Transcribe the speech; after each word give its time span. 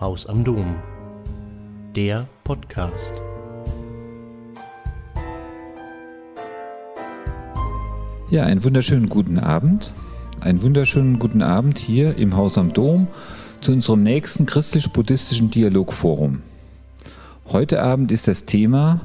Haus 0.00 0.26
am 0.26 0.42
Dom. 0.42 0.74
Der 1.94 2.26
Podcast. 2.42 3.14
Ja, 8.28 8.42
einen 8.42 8.64
wunderschönen 8.64 9.08
guten 9.08 9.38
Abend. 9.38 9.92
Einen 10.40 10.62
wunderschönen 10.62 11.20
guten 11.20 11.42
Abend 11.42 11.78
hier 11.78 12.16
im 12.16 12.34
Haus 12.34 12.58
am 12.58 12.72
Dom 12.72 13.06
zu 13.60 13.70
unserem 13.70 14.02
nächsten 14.02 14.46
christlich-buddhistischen 14.46 15.52
Dialogforum. 15.52 16.42
Heute 17.46 17.80
Abend 17.80 18.10
ist 18.10 18.26
das 18.26 18.46
Thema 18.46 19.00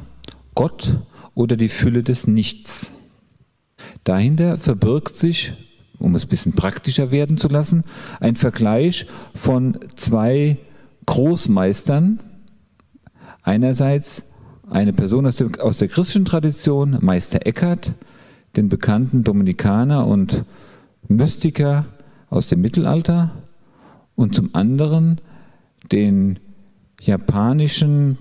Gott 0.56 0.98
oder 1.36 1.56
die 1.56 1.70
Fülle 1.70 2.02
des 2.02 2.26
Nichts. 2.26 2.92
Dahinter 4.06 4.58
verbirgt 4.58 5.16
sich, 5.16 5.54
um 6.00 6.16
es 6.16 6.26
ein 6.26 6.30
bisschen 6.30 6.54
praktischer 6.54 7.12
werden 7.12 7.38
zu 7.38 7.48
lassen, 7.48 7.84
ein 8.20 8.36
Vergleich 8.36 9.06
von 9.36 9.78
zwei 9.96 10.58
Großmeistern. 11.10 12.20
Einerseits 13.42 14.24
eine 14.70 14.94
Person 14.94 15.26
aus 15.26 15.38
der, 15.38 15.50
aus 15.60 15.80
der 15.80 15.88
christlichen 15.88 16.26
Tradition, 16.26 17.00
Meister 17.02 17.48
Eckhart, 17.48 17.94
den 18.56 18.70
bekannten 18.70 19.24
Dominikaner 19.24 20.06
und 20.06 20.46
Mystiker 21.08 21.88
aus 22.30 22.46
dem 22.46 22.62
Mittelalter, 22.62 23.32
und 24.16 24.36
zum 24.36 24.54
anderen 24.54 25.20
den 25.92 26.40
japanischen 27.02 28.20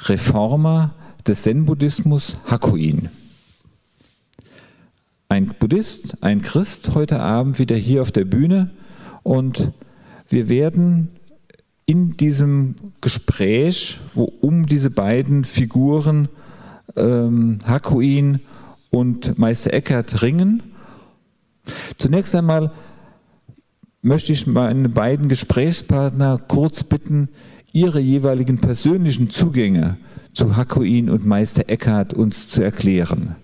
Reformer 0.00 0.94
des 1.26 1.42
Zen-Buddhismus 1.42 2.36
Hakuin. 2.50 3.08
Ein 5.30 5.54
Buddhist, 5.58 6.22
ein 6.22 6.42
Christ 6.42 6.94
heute 6.94 7.20
Abend 7.20 7.58
wieder 7.58 7.76
hier 7.76 8.02
auf 8.02 8.12
der 8.12 8.26
Bühne 8.26 8.72
und 9.22 9.72
wir 10.28 10.50
werden 10.50 11.15
in 11.86 12.16
diesem 12.16 12.74
Gespräch, 13.00 14.00
wo 14.14 14.24
um 14.24 14.66
diese 14.66 14.90
beiden 14.90 15.44
Figuren 15.44 16.28
ähm, 16.96 17.60
Hakuin 17.64 18.40
und 18.90 19.38
Meister 19.38 19.72
Eckhart 19.72 20.22
ringen, 20.22 20.62
zunächst 21.96 22.34
einmal 22.34 22.72
möchte 24.02 24.32
ich 24.32 24.46
meine 24.46 24.88
beiden 24.88 25.28
Gesprächspartner 25.28 26.38
kurz 26.48 26.84
bitten, 26.84 27.28
ihre 27.72 28.00
jeweiligen 28.00 28.58
persönlichen 28.58 29.30
Zugänge 29.30 29.96
zu 30.32 30.56
Hakuin 30.56 31.08
und 31.08 31.24
Meister 31.24 31.68
Eckhart 31.68 32.14
uns 32.14 32.48
zu 32.48 32.62
erklären. 32.62 33.36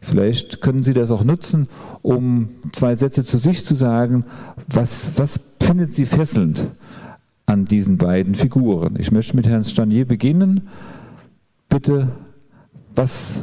Vielleicht 0.00 0.60
können 0.60 0.84
Sie 0.84 0.94
das 0.94 1.10
auch 1.10 1.24
nutzen, 1.24 1.68
um 2.02 2.50
zwei 2.72 2.94
Sätze 2.94 3.24
zu 3.24 3.38
sich 3.38 3.64
zu 3.64 3.74
sagen. 3.74 4.24
Was, 4.66 5.12
was 5.16 5.40
findet 5.60 5.94
Sie 5.94 6.04
fesselnd 6.04 6.68
an 7.46 7.64
diesen 7.66 7.98
beiden 7.98 8.34
Figuren? 8.34 8.96
Ich 8.98 9.10
möchte 9.10 9.36
mit 9.36 9.46
Herrn 9.46 9.64
Stanier 9.64 10.04
beginnen. 10.04 10.68
Bitte, 11.68 12.08
was 12.94 13.42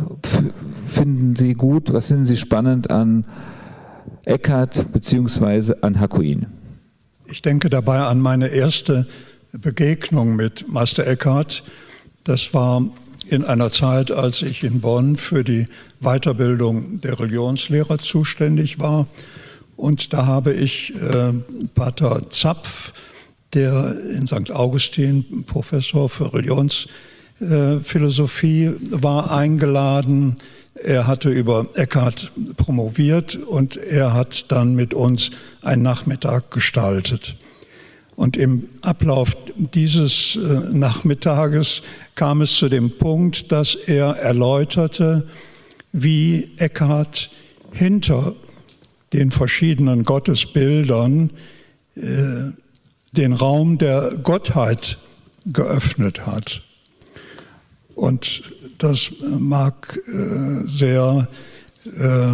finden 0.85 1.35
Sie 1.35 1.53
gut, 1.53 1.91
was 1.93 2.07
finden 2.07 2.25
Sie 2.25 2.37
spannend 2.37 2.89
an 2.89 3.25
Eckhart 4.25 4.91
bzw. 4.93 5.75
an 5.81 5.99
Hakuin? 5.99 6.47
Ich 7.25 7.41
denke 7.41 7.69
dabei 7.69 7.99
an 8.01 8.19
meine 8.19 8.47
erste 8.47 9.07
Begegnung 9.51 10.35
mit 10.35 10.71
Meister 10.71 11.05
Eckhart. 11.05 11.63
Das 12.23 12.53
war 12.53 12.83
in 13.27 13.43
einer 13.45 13.71
Zeit, 13.71 14.11
als 14.11 14.41
ich 14.41 14.63
in 14.63 14.81
Bonn 14.81 15.15
für 15.15 15.43
die 15.43 15.67
Weiterbildung 16.01 17.01
der 17.01 17.19
Religionslehrer 17.19 17.97
zuständig 17.97 18.79
war. 18.79 19.07
Und 19.77 20.13
da 20.13 20.25
habe 20.25 20.53
ich 20.53 20.93
äh, 20.95 21.33
Pater 21.73 22.29
Zapf, 22.29 22.93
der 23.53 23.95
in 24.15 24.25
St. 24.27 24.51
Augustin 24.51 25.45
Professor 25.45 26.09
für 26.09 26.33
Religionsphilosophie 26.33 28.71
war, 28.91 29.31
eingeladen. 29.31 30.37
Er 30.75 31.07
hatte 31.07 31.29
über 31.29 31.67
Eckhart 31.75 32.33
promoviert 32.57 33.35
und 33.35 33.77
er 33.77 34.13
hat 34.13 34.51
dann 34.51 34.75
mit 34.75 34.93
uns 34.93 35.31
einen 35.61 35.83
Nachmittag 35.83 36.51
gestaltet. 36.51 37.37
Und 38.15 38.37
im 38.37 38.69
Ablauf 38.81 39.35
dieses 39.55 40.35
äh, 40.35 40.39
Nachmittages 40.71 41.81
kam 42.15 42.41
es 42.41 42.55
zu 42.55 42.69
dem 42.69 42.97
Punkt, 42.97 43.51
dass 43.51 43.73
er 43.73 44.17
erläuterte, 44.17 45.27
wie 45.91 46.51
Eckhart 46.57 47.31
hinter 47.71 48.35
den 49.13 49.31
verschiedenen 49.31 50.03
Gottesbildern 50.03 51.31
äh, 51.95 52.51
den 53.11 53.33
Raum 53.33 53.77
der 53.77 54.17
Gottheit 54.23 54.97
geöffnet 55.45 56.25
hat. 56.25 56.61
Und 57.95 58.43
das 58.77 59.11
mag 59.39 59.99
äh, 60.07 60.65
sehr 60.65 61.27
äh, 61.85 62.31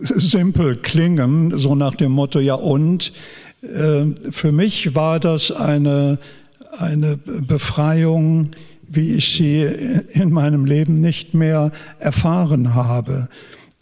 simpel 0.00 0.76
klingen, 0.76 1.56
so 1.56 1.74
nach 1.74 1.94
dem 1.94 2.12
Motto, 2.12 2.40
ja 2.40 2.54
und, 2.54 3.12
äh, 3.62 4.06
für 4.30 4.52
mich 4.52 4.94
war 4.94 5.20
das 5.20 5.50
eine, 5.52 6.18
eine 6.78 7.16
Befreiung, 7.16 8.52
wie 8.88 9.14
ich 9.14 9.34
sie 9.34 9.62
in 10.12 10.30
meinem 10.30 10.64
Leben 10.64 11.00
nicht 11.00 11.34
mehr 11.34 11.70
erfahren 11.98 12.74
habe. 12.74 13.28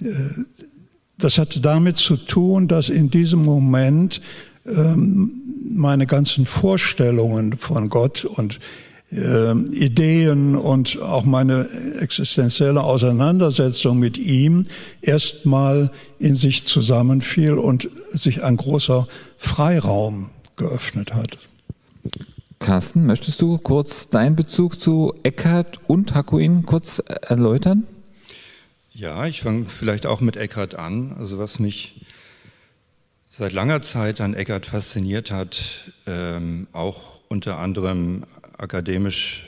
Äh, 0.02 0.06
das 1.18 1.38
hatte 1.38 1.60
damit 1.60 1.96
zu 1.96 2.16
tun, 2.16 2.68
dass 2.68 2.88
in 2.88 3.10
diesem 3.10 3.42
Moment 3.42 4.20
meine 4.74 6.06
ganzen 6.06 6.46
Vorstellungen 6.46 7.54
von 7.54 7.88
Gott 7.88 8.24
und 8.24 8.58
äh, 9.10 9.52
Ideen 9.52 10.56
und 10.56 11.00
auch 11.00 11.24
meine 11.24 11.68
existenzielle 12.00 12.82
Auseinandersetzung 12.82 13.98
mit 13.98 14.18
ihm 14.18 14.64
erstmal 15.00 15.90
in 16.18 16.34
sich 16.34 16.64
zusammenfiel 16.64 17.54
und 17.54 17.88
sich 18.10 18.44
ein 18.44 18.56
großer 18.56 19.08
Freiraum 19.38 20.30
geöffnet 20.56 21.14
hat. 21.14 21.38
Carsten, 22.58 23.06
möchtest 23.06 23.40
du 23.40 23.56
kurz 23.58 24.08
deinen 24.08 24.36
Bezug 24.36 24.80
zu 24.80 25.14
Eckhart 25.22 25.78
und 25.86 26.14
Hakuin 26.14 26.66
kurz 26.66 26.98
erläutern? 27.06 27.84
Ja, 28.92 29.26
ich 29.26 29.42
fange 29.42 29.66
vielleicht 29.66 30.06
auch 30.06 30.20
mit 30.20 30.36
Eckhart 30.36 30.74
an. 30.74 31.14
Also 31.18 31.38
was 31.38 31.60
mich 31.60 32.04
seit 33.38 33.52
langer 33.52 33.82
Zeit 33.82 34.20
an 34.20 34.34
Eckhart 34.34 34.66
fasziniert 34.66 35.30
hat, 35.30 35.92
ähm, 36.06 36.66
auch 36.72 37.20
unter 37.28 37.58
anderem 37.58 38.24
akademisch 38.58 39.44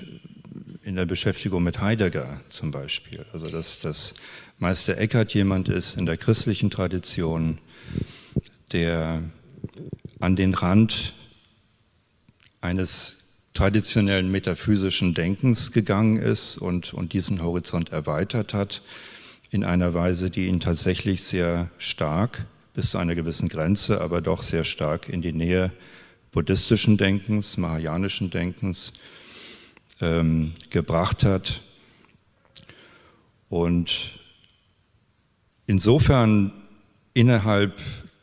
in 0.84 0.94
der 0.94 1.06
Beschäftigung 1.06 1.64
mit 1.64 1.80
Heidegger 1.80 2.40
zum 2.50 2.70
Beispiel. 2.70 3.26
Also 3.32 3.48
dass, 3.48 3.80
dass 3.80 4.14
Meister 4.58 4.96
Eckhart 4.96 5.34
jemand 5.34 5.68
ist 5.68 5.96
in 5.96 6.06
der 6.06 6.16
christlichen 6.16 6.70
Tradition, 6.70 7.58
der 8.70 9.24
an 10.20 10.36
den 10.36 10.54
Rand 10.54 11.12
eines 12.60 13.18
traditionellen 13.54 14.30
metaphysischen 14.30 15.14
Denkens 15.14 15.72
gegangen 15.72 16.18
ist 16.18 16.58
und, 16.58 16.94
und 16.94 17.12
diesen 17.12 17.42
Horizont 17.42 17.90
erweitert 17.90 18.54
hat 18.54 18.82
in 19.50 19.64
einer 19.64 19.94
Weise, 19.94 20.30
die 20.30 20.46
ihn 20.46 20.60
tatsächlich 20.60 21.24
sehr 21.24 21.70
stark 21.78 22.46
bis 22.75 22.91
zu 22.91 22.98
einer 22.98 23.14
gewissen 23.14 23.48
Grenze, 23.48 24.00
aber 24.00 24.20
doch 24.20 24.42
sehr 24.42 24.64
stark 24.64 25.08
in 25.08 25.22
die 25.22 25.32
Nähe 25.32 25.72
buddhistischen 26.32 26.97
Denkens, 26.97 27.56
mahayanischen 27.56 28.31
Denkens 28.31 28.92
ähm, 30.00 30.53
gebracht 30.70 31.25
hat. 31.25 31.60
Und 33.48 34.12
insofern 35.66 36.53
innerhalb 37.14 37.75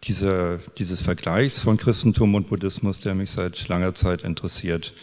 dieser, 0.03 0.59
dieses 0.77 1.01
Vergleichs 1.01 1.61
von 1.61 1.77
Christentum 1.77 2.35
und 2.35 2.47
Buddhismus, 2.47 2.99
der 3.01 3.13
mich 3.13 3.31
seit 3.31 3.67
langer 3.67 3.93
Zeit 3.93 4.21
interessiert, 4.21 4.93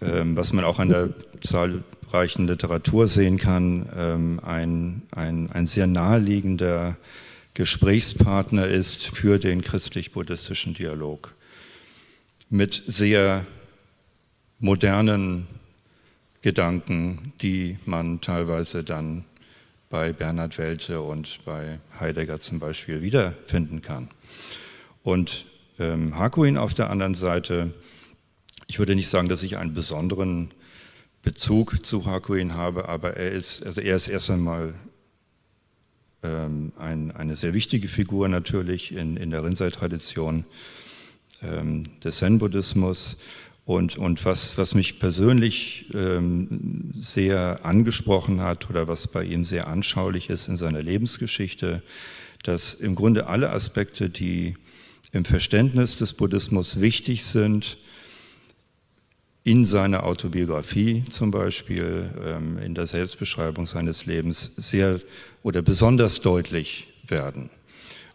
ähm, 0.00 0.36
was 0.36 0.52
man 0.52 0.64
auch 0.64 0.78
an 0.78 0.88
der 0.88 1.10
zahlreichen 1.42 2.46
Literatur 2.46 3.08
sehen 3.08 3.38
kann, 3.38 3.88
ähm, 3.96 4.40
ein, 4.44 5.02
ein, 5.10 5.50
ein 5.50 5.66
sehr 5.66 5.88
naheliegender 5.88 6.96
Gesprächspartner 7.54 8.66
ist 8.66 9.04
für 9.06 9.38
den 9.38 9.62
christlich-buddhistischen 9.62 10.74
Dialog 10.74 11.32
mit 12.50 12.82
sehr 12.88 13.46
modernen 14.58 15.46
Gedanken, 16.42 17.32
die 17.42 17.78
man 17.86 18.20
teilweise 18.20 18.82
dann 18.82 19.24
bei 19.88 20.12
Bernhard 20.12 20.58
Welte 20.58 21.00
und 21.00 21.44
bei 21.44 21.78
Heidegger 22.00 22.40
zum 22.40 22.58
Beispiel 22.58 23.02
wiederfinden 23.02 23.82
kann. 23.82 24.10
Und 25.04 25.46
ähm, 25.78 26.18
Hakuin 26.18 26.58
auf 26.58 26.74
der 26.74 26.90
anderen 26.90 27.14
Seite, 27.14 27.72
ich 28.66 28.80
würde 28.80 28.96
nicht 28.96 29.08
sagen, 29.08 29.28
dass 29.28 29.44
ich 29.44 29.58
einen 29.58 29.74
besonderen 29.74 30.52
Bezug 31.22 31.86
zu 31.86 32.04
Hakuin 32.04 32.54
habe, 32.54 32.88
aber 32.88 33.16
er 33.16 33.30
ist, 33.30 33.64
also 33.64 33.80
er 33.80 33.94
ist 33.94 34.08
erst 34.08 34.28
einmal 34.28 34.74
ähm, 36.24 36.72
ein, 36.78 37.10
eine 37.12 37.36
sehr 37.36 37.54
wichtige 37.54 37.88
Figur 37.88 38.28
natürlich 38.28 38.92
in, 38.92 39.16
in 39.16 39.30
der 39.30 39.44
Rinzai-Tradition 39.44 40.44
ähm, 41.42 41.84
des 42.02 42.16
Zen-Buddhismus. 42.16 43.16
Und, 43.66 43.96
und 43.96 44.24
was, 44.24 44.58
was 44.58 44.74
mich 44.74 44.98
persönlich 44.98 45.86
ähm, 45.94 46.92
sehr 46.98 47.64
angesprochen 47.64 48.40
hat 48.40 48.68
oder 48.68 48.88
was 48.88 49.06
bei 49.06 49.24
ihm 49.24 49.44
sehr 49.44 49.68
anschaulich 49.68 50.28
ist 50.28 50.48
in 50.48 50.56
seiner 50.58 50.82
Lebensgeschichte, 50.82 51.82
dass 52.42 52.74
im 52.74 52.94
Grunde 52.94 53.26
alle 53.26 53.50
Aspekte, 53.50 54.10
die 54.10 54.56
im 55.12 55.24
Verständnis 55.24 55.96
des 55.96 56.12
Buddhismus 56.12 56.80
wichtig 56.80 57.24
sind, 57.24 57.78
in 59.44 59.66
seiner 59.66 60.04
Autobiografie 60.04 61.04
zum 61.10 61.30
Beispiel, 61.30 62.10
ähm, 62.24 62.58
in 62.58 62.74
der 62.74 62.86
Selbstbeschreibung 62.86 63.66
seines 63.66 64.06
Lebens 64.06 64.52
sehr 64.56 65.00
oder 65.42 65.60
besonders 65.60 66.22
deutlich 66.22 66.88
werden. 67.06 67.50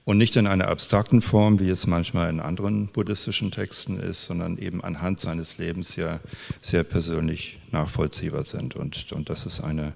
Und 0.06 0.18
nicht 0.18 0.36
in 0.36 0.48
einer 0.48 0.70
abstrakten 0.70 1.22
Form, 1.22 1.60
wie 1.60 1.70
es 1.70 1.86
manchmal 1.86 2.32
in 2.32 2.40
anderen 2.40 2.88
buddhistischen 2.88 3.52
Texten 3.52 4.00
ist, 4.00 4.26
sondern 4.26 4.58
eben 4.58 4.84
anhand 4.84 5.20
seines 5.20 5.60
Lebens 5.60 5.96
ja 5.98 6.20
sehr 6.62 6.84
persönlich 6.84 7.60
nachvollziehbar 7.72 8.46
sind. 8.46 8.76
Und, 8.76 9.12
und 9.12 9.30
das 9.30 9.46
ist 9.46 9.60
eine, 9.60 9.94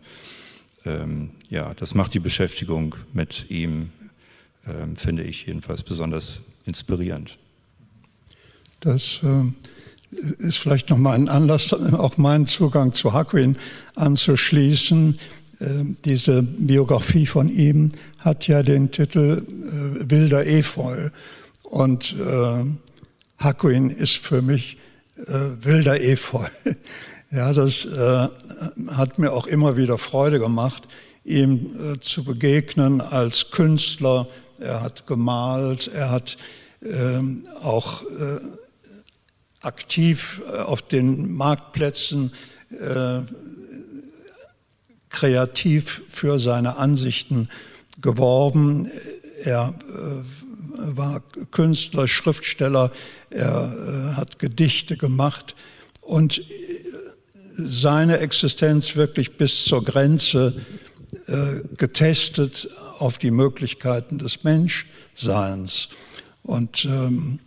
ähm, 0.85 1.31
ja, 1.49 1.73
das 1.73 1.95
macht 1.95 2.13
die 2.13 2.19
Beschäftigung 2.19 2.95
mit 3.11 3.49
ihm, 3.49 3.89
ähm, 4.67 4.95
finde 4.95 5.23
ich 5.23 5.47
jedenfalls 5.47 5.81
besonders 5.81 6.41
inspirierend. 6.65 7.39
Das 8.81 9.19
äh, 9.23 9.45
ist 10.39 10.57
vielleicht 10.57 10.89
nochmal 10.89 11.15
ein 11.15 11.29
Anlass, 11.29 11.73
auch 11.73 12.17
meinen 12.17 12.47
Zugang 12.47 12.93
zu 12.93 13.13
Hakuin 13.13 13.57
anzuschließen. 13.95 15.19
Ähm, 15.61 15.97
diese 16.03 16.43
Biografie 16.43 17.25
von 17.25 17.49
ihm 17.49 17.91
hat 18.19 18.47
ja 18.47 18.63
den 18.63 18.91
Titel 18.91 19.43
äh, 19.43 20.09
Wilder 20.09 20.45
Efeu. 20.45 21.09
Und 21.63 22.15
äh, 22.19 22.65
Hakuin 23.37 23.89
ist 23.89 24.17
für 24.17 24.41
mich 24.41 24.77
äh, 25.17 25.33
wilder 25.61 26.01
Efeu. 26.01 26.45
ja, 27.31 27.53
das 27.53 27.87
hat 28.91 29.19
mir 29.19 29.31
auch 29.31 29.47
immer 29.47 29.75
wieder 29.75 29.97
Freude 29.97 30.39
gemacht, 30.39 30.83
ihm 31.25 31.99
zu 31.99 32.23
begegnen 32.23 33.01
als 33.01 33.49
Künstler. 33.51 34.27
Er 34.59 34.81
hat 34.81 35.07
gemalt, 35.07 35.89
er 35.93 36.11
hat 36.11 36.37
ähm, 36.83 37.47
auch 37.61 38.03
aktiv 39.63 40.41
auf 40.65 40.81
den 40.81 41.33
Marktplätzen 41.33 42.31
kreativ 45.13 46.01
für 46.09 46.39
seine 46.39 46.75
Ansichten 46.77 47.47
geworben. 48.01 48.91
Er 49.43 49.73
äh, 49.79 50.97
war 50.97 51.21
Künstler, 51.51 52.07
Schriftsteller, 52.09 52.91
er 53.29 53.73
äh, 53.73 54.15
hat 54.15 54.39
Gedichte 54.39 54.97
gemacht 54.97 55.55
und 56.01 56.39
äh, 56.39 56.43
seine 57.55 58.17
Existenz 58.17 58.95
wirklich 58.97 59.37
bis 59.37 59.63
zur 59.63 59.85
Grenze 59.85 60.65
getestet 61.77 62.67
auf 62.97 63.19
die 63.19 63.29
Möglichkeiten 63.29 64.17
des 64.17 64.43
Menschseins. 64.43 65.89
Und 66.41 66.85
ähm, 66.85 67.39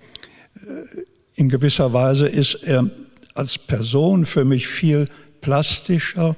in 1.37 1.49
gewisser 1.49 1.93
Weise 1.93 2.27
ist 2.27 2.55
er 2.65 2.91
als 3.35 3.59
Person 3.59 4.25
für 4.25 4.45
mich 4.45 4.67
viel 4.67 5.09
plastischer 5.41 6.35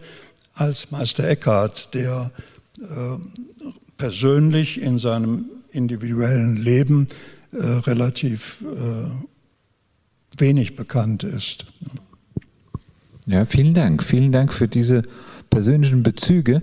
als 0.54 0.90
Meister 0.90 1.26
Eckhart, 1.28 1.94
der 1.94 2.32
äh, 2.80 2.82
persönlich 3.96 4.80
in 4.80 4.98
seinem 4.98 5.46
individuellen 5.70 6.56
Leben 6.56 7.06
äh, 7.52 7.62
relativ 7.62 8.62
äh, 8.62 10.40
wenig 10.40 10.76
bekannt 10.76 11.22
ist. 11.22 11.66
Ja, 13.26 13.46
vielen 13.46 13.74
Dank. 13.74 14.02
Vielen 14.02 14.32
Dank 14.32 14.52
für 14.52 14.68
diese 14.68 15.02
persönlichen 15.50 16.02
Bezüge. 16.02 16.62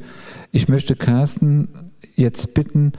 Ich 0.52 0.68
möchte 0.68 0.96
Carsten 0.96 1.70
jetzt 2.16 2.54
bitten, 2.54 2.94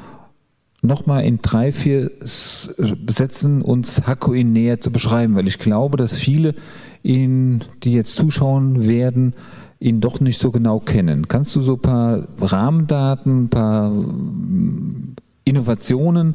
nochmal 0.87 1.25
in 1.25 1.41
drei, 1.43 1.73
vier 1.73 2.11
Sätzen 2.21 3.63
uns 3.63 4.07
Hakuin 4.07 4.53
näher 4.53 4.81
zu 4.81 4.91
beschreiben, 4.91 5.35
weil 5.35 5.47
ich 5.47 5.59
glaube, 5.59 5.97
dass 5.97 6.17
viele, 6.17 6.55
ihn, 7.03 7.65
die 7.83 7.93
jetzt 7.93 8.17
zuschauen 8.17 8.87
werden, 8.89 9.35
ihn 9.79 10.01
doch 10.01 10.21
nicht 10.21 10.41
so 10.41 10.51
genau 10.51 10.81
kennen. 10.81 11.29
Kannst 11.29 11.55
du 11.55 11.61
so 11.61 11.75
ein 11.75 11.81
paar 11.81 12.29
Rahmendaten, 12.41 13.45
ein 13.45 13.49
paar 13.51 13.91
mm, 13.91 15.17
Innovationen, 15.45 16.35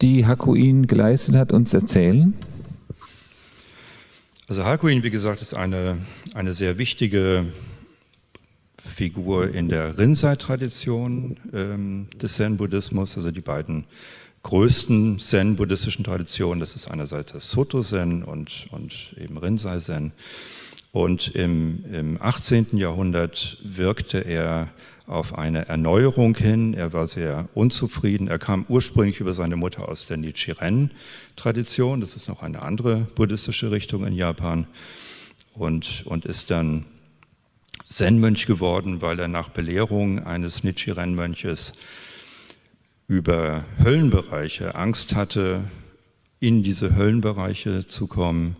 die 0.00 0.26
Hakuin 0.26 0.86
geleistet 0.86 1.36
hat, 1.36 1.52
uns 1.52 1.74
erzählen? 1.74 2.34
Also 4.48 4.64
Hakuin, 4.64 5.02
wie 5.02 5.10
gesagt, 5.10 5.42
ist 5.42 5.54
eine, 5.54 5.98
eine 6.34 6.54
sehr 6.54 6.78
wichtige 6.78 7.46
Figur 8.86 9.48
in 9.48 9.68
der 9.68 9.98
Rinzai-Tradition 9.98 11.36
ähm, 11.52 12.08
des 12.20 12.34
Zen-Buddhismus, 12.34 13.16
also 13.16 13.30
die 13.30 13.40
beiden 13.40 13.84
größten 14.42 15.18
Zen-buddhistischen 15.18 16.04
Traditionen. 16.04 16.60
Das 16.60 16.76
ist 16.76 16.88
einerseits 16.88 17.32
das 17.32 17.50
Soto-Zen 17.50 18.22
und, 18.22 18.66
und 18.70 19.14
eben 19.20 19.38
Rinzai-Zen. 19.38 20.12
Und 20.92 21.34
im, 21.34 21.84
im 21.92 22.22
18. 22.22 22.68
Jahrhundert 22.78 23.58
wirkte 23.62 24.18
er 24.18 24.68
auf 25.06 25.36
eine 25.36 25.68
Erneuerung 25.68 26.36
hin. 26.36 26.74
Er 26.74 26.92
war 26.92 27.06
sehr 27.06 27.48
unzufrieden. 27.54 28.28
Er 28.28 28.38
kam 28.38 28.64
ursprünglich 28.68 29.20
über 29.20 29.34
seine 29.34 29.56
Mutter 29.56 29.88
aus 29.88 30.06
der 30.06 30.16
Nichiren-Tradition. 30.16 32.00
Das 32.00 32.16
ist 32.16 32.28
noch 32.28 32.42
eine 32.42 32.62
andere 32.62 33.06
buddhistische 33.14 33.70
Richtung 33.70 34.06
in 34.06 34.14
Japan. 34.14 34.66
Und, 35.54 36.02
und 36.06 36.24
ist 36.24 36.50
dann 36.50 36.84
Zen-Mönch 37.88 38.46
geworden, 38.46 39.02
weil 39.02 39.18
er 39.18 39.28
nach 39.28 39.48
Belehrung 39.48 40.24
eines 40.24 40.64
Nichiren-Mönches 40.64 41.72
über 43.08 43.64
Höllenbereiche 43.82 44.74
Angst 44.74 45.14
hatte, 45.14 45.64
in 46.40 46.62
diese 46.62 46.96
Höllenbereiche 46.96 47.86
zu 47.86 48.06
kommen 48.06 48.56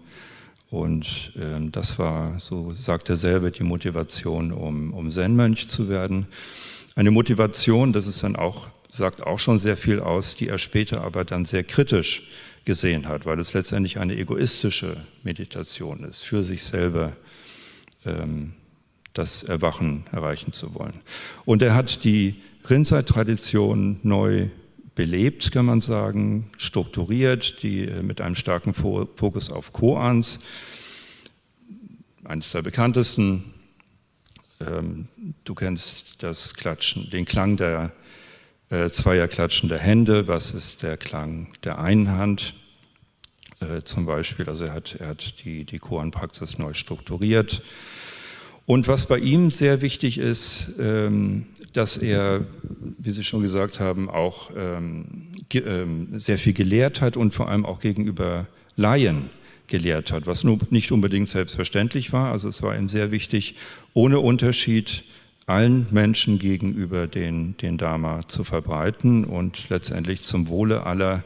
und 0.70 1.32
ähm, 1.40 1.70
das 1.70 1.98
war, 1.98 2.40
so 2.40 2.72
sagt 2.72 3.08
er 3.08 3.16
selber, 3.16 3.50
die 3.50 3.62
Motivation, 3.62 4.52
um, 4.52 4.92
um 4.92 5.10
Zen-Mönch 5.10 5.68
zu 5.68 5.88
werden. 5.88 6.26
Eine 6.96 7.10
Motivation, 7.10 7.92
das 7.92 8.06
ist 8.06 8.22
dann 8.22 8.36
auch, 8.36 8.68
sagt 8.90 9.22
auch 9.22 9.38
schon 9.38 9.58
sehr 9.58 9.76
viel 9.76 10.00
aus, 10.00 10.34
die 10.34 10.48
er 10.48 10.58
später 10.58 11.02
aber 11.02 11.24
dann 11.24 11.44
sehr 11.44 11.62
kritisch 11.62 12.28
gesehen 12.64 13.06
hat, 13.06 13.26
weil 13.26 13.38
es 13.38 13.54
letztendlich 13.54 13.98
eine 13.98 14.16
egoistische 14.16 14.96
Meditation 15.22 16.02
ist, 16.02 16.22
für 16.22 16.42
sich 16.42 16.64
selber 16.64 17.12
ähm, 18.04 18.54
das 19.18 19.42
Erwachen 19.42 20.04
erreichen 20.12 20.52
zu 20.52 20.74
wollen. 20.74 21.00
Und 21.44 21.62
er 21.62 21.74
hat 21.74 22.04
die 22.04 22.42
Rinzai-Tradition 22.68 24.00
neu 24.02 24.48
belebt, 24.94 25.52
kann 25.52 25.66
man 25.66 25.80
sagen, 25.80 26.50
strukturiert, 26.56 27.62
die 27.62 27.82
äh, 27.82 28.02
mit 28.02 28.20
einem 28.20 28.34
starken 28.34 28.74
Fokus 28.74 29.50
auf 29.50 29.72
Koans. 29.72 30.40
Eines 32.24 32.50
der 32.50 32.62
bekanntesten, 32.62 33.54
ähm, 34.60 35.08
du 35.44 35.54
kennst 35.54 36.22
das 36.22 36.54
Klatschen, 36.54 37.10
den 37.10 37.24
Klang 37.24 37.56
der 37.56 37.92
äh, 38.70 38.90
zweier 38.90 39.28
klatschender 39.28 39.78
Hände. 39.78 40.26
Was 40.26 40.52
ist 40.52 40.82
der 40.82 40.96
Klang 40.96 41.52
der 41.62 41.78
einen 41.78 42.10
Hand? 42.10 42.54
Äh, 43.60 43.82
zum 43.82 44.06
Beispiel, 44.06 44.48
also 44.48 44.64
er 44.64 44.72
hat, 44.72 44.96
er 44.98 45.08
hat 45.08 45.44
die, 45.44 45.64
die 45.64 45.78
Koan-Praxis 45.78 46.58
neu 46.58 46.74
strukturiert. 46.74 47.62
Und 48.66 48.88
was 48.88 49.06
bei 49.06 49.18
ihm 49.18 49.52
sehr 49.52 49.80
wichtig 49.80 50.18
ist, 50.18 50.74
ähm, 50.78 51.46
dass 51.72 51.96
er, 51.96 52.44
wie 52.98 53.12
Sie 53.12 53.22
schon 53.22 53.42
gesagt 53.42 53.78
haben, 53.78 54.10
auch 54.10 54.50
ähm, 54.56 55.28
ähm, 55.54 56.18
sehr 56.18 56.38
viel 56.38 56.52
gelehrt 56.52 57.00
hat 57.00 57.16
und 57.16 57.34
vor 57.34 57.48
allem 57.48 57.64
auch 57.64 57.80
gegenüber 57.80 58.48
Laien 58.76 59.30
gelehrt 59.68 60.10
hat, 60.10 60.26
was 60.26 60.44
nicht 60.44 60.90
unbedingt 60.90 61.28
selbstverständlich 61.28 62.12
war. 62.12 62.32
Also 62.32 62.48
es 62.48 62.62
war 62.62 62.76
ihm 62.76 62.88
sehr 62.88 63.10
wichtig, 63.10 63.54
ohne 63.94 64.20
Unterschied 64.20 65.04
allen 65.46 65.86
Menschen 65.90 66.38
gegenüber 66.38 67.06
den, 67.06 67.56
den 67.58 67.78
Dharma 67.78 68.26
zu 68.28 68.42
verbreiten 68.42 69.24
und 69.24 69.68
letztendlich 69.68 70.24
zum 70.24 70.48
Wohle 70.48 70.84
aller 70.84 71.22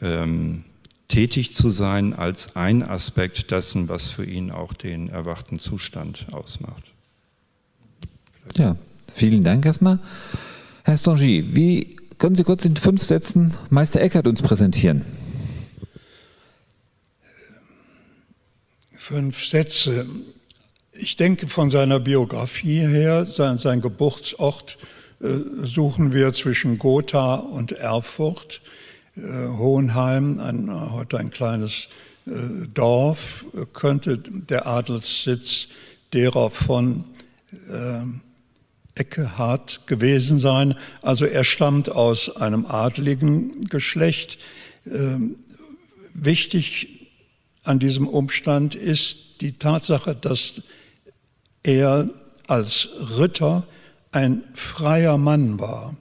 ähm, 0.00 0.64
tätig 1.08 1.54
zu 1.54 1.70
sein 1.70 2.12
als 2.14 2.56
ein 2.56 2.82
Aspekt 2.82 3.50
dessen, 3.50 3.88
was 3.88 4.08
für 4.08 4.24
ihn 4.24 4.50
auch 4.50 4.72
den 4.72 5.08
erwachten 5.08 5.58
Zustand 5.60 6.26
ausmacht. 6.32 6.82
Ja, 8.56 8.76
vielen 9.14 9.44
Dank 9.44 9.64
erstmal. 9.66 9.98
Herr 10.84 10.96
Stongy, 10.96 11.54
wie 11.54 11.96
können 12.18 12.36
Sie 12.36 12.44
kurz 12.44 12.64
in 12.64 12.76
fünf 12.76 13.02
Sätzen 13.02 13.54
Meister 13.70 14.00
Eckert 14.00 14.26
uns 14.26 14.42
präsentieren? 14.42 15.04
Fünf 18.96 19.44
Sätze. 19.44 20.06
Ich 20.92 21.16
denke, 21.16 21.48
von 21.48 21.70
seiner 21.70 22.00
Biografie 22.00 22.80
her, 22.80 23.26
sein, 23.26 23.58
sein 23.58 23.80
Geburtsort, 23.80 24.78
äh, 25.20 25.26
suchen 25.26 26.12
wir 26.12 26.32
zwischen 26.32 26.78
Gotha 26.78 27.34
und 27.34 27.72
Erfurt. 27.72 28.62
Hohenheim, 29.16 30.40
ein, 30.40 30.92
heute 30.92 31.18
ein 31.18 31.30
kleines 31.30 31.88
Dorf, 32.72 33.44
könnte 33.72 34.18
der 34.18 34.66
Adelssitz 34.66 35.68
derer 36.12 36.50
von 36.50 37.04
Eckehard 38.94 39.86
gewesen 39.86 40.38
sein. 40.38 40.76
Also 41.02 41.26
er 41.26 41.44
stammt 41.44 41.88
aus 41.90 42.34
einem 42.36 42.66
adligen 42.66 43.64
Geschlecht. 43.64 44.38
Ähm, 44.86 45.36
wichtig 46.12 47.08
an 47.64 47.78
diesem 47.78 48.06
Umstand 48.06 48.74
ist 48.74 49.40
die 49.40 49.58
Tatsache, 49.58 50.14
dass 50.14 50.62
er 51.62 52.08
als 52.46 52.88
Ritter 53.18 53.64
ein 54.12 54.44
freier 54.54 55.18
Mann 55.18 55.58
war. 55.58 55.96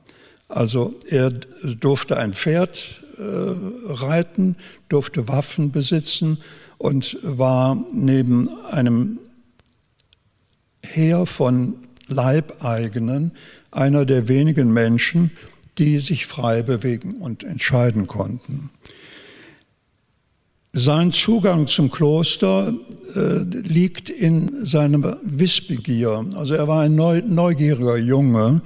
Also 0.47 0.93
er 1.09 1.31
durfte 1.31 2.17
ein 2.17 2.33
Pferd 2.33 2.77
äh, 2.77 3.02
reiten, 3.17 4.55
durfte 4.89 5.27
Waffen 5.27 5.71
besitzen 5.71 6.39
und 6.77 7.17
war 7.21 7.77
neben 7.93 8.49
einem 8.65 9.19
Heer 10.85 11.25
von 11.25 11.75
Leibeigenen 12.07 13.31
einer 13.71 14.05
der 14.05 14.27
wenigen 14.27 14.71
Menschen, 14.71 15.31
die 15.77 15.99
sich 15.99 16.25
frei 16.25 16.61
bewegen 16.61 17.15
und 17.15 17.43
entscheiden 17.43 18.07
konnten. 18.07 18.69
Sein 20.75 21.11
Zugang 21.11 21.67
zum 21.67 21.91
Kloster 21.91 22.73
äh, 23.15 23.43
liegt 23.43 24.09
in 24.09 24.65
seiner 24.65 25.19
Wissbegier. 25.21 26.25
Also 26.35 26.55
er 26.55 26.67
war 26.67 26.81
ein 26.81 26.95
neu, 26.95 27.21
neugieriger 27.23 27.97
Junge 27.97 28.61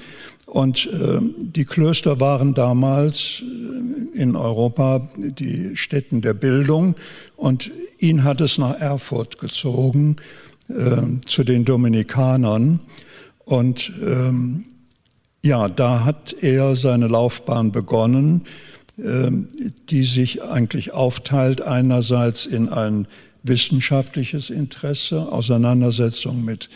und 0.48 0.88
äh, 0.88 1.20
die 1.40 1.66
Klöster 1.66 2.22
waren 2.22 2.54
damals 2.54 3.44
äh, 3.44 4.18
in 4.18 4.36
Europa 4.36 5.10
die 5.18 5.76
Stätten 5.76 6.22
der 6.22 6.34
Bildung 6.34 6.96
und 7.36 7.70
ihn 8.00 8.24
hat 8.24 8.40
es 8.40 8.58
nach 8.58 8.80
Erfurt 8.80 9.40
gezogen 9.40 10.16
äh, 10.70 11.02
zu 11.26 11.44
den 11.44 11.66
Dominikanern. 11.66 12.80
Und 13.44 13.92
ähm, 14.02 14.64
ja, 15.44 15.68
da 15.68 16.06
hat 16.06 16.34
er 16.42 16.78
seine 16.78 17.08
Laufbahn 17.08 17.74
begonnen, 17.74 18.46
ähm, 18.98 19.50
die 19.90 20.06
sich 20.06 20.44
eigentlich 20.44 20.94
aufteilt 20.94 21.62
einerseits 21.62 22.46
in 22.46 22.70
ein 22.70 23.06
wissenschaftliches 23.44 24.50
Interesse, 24.50 25.30
Auseinandersetzung 25.30 26.46
mit 26.46 26.70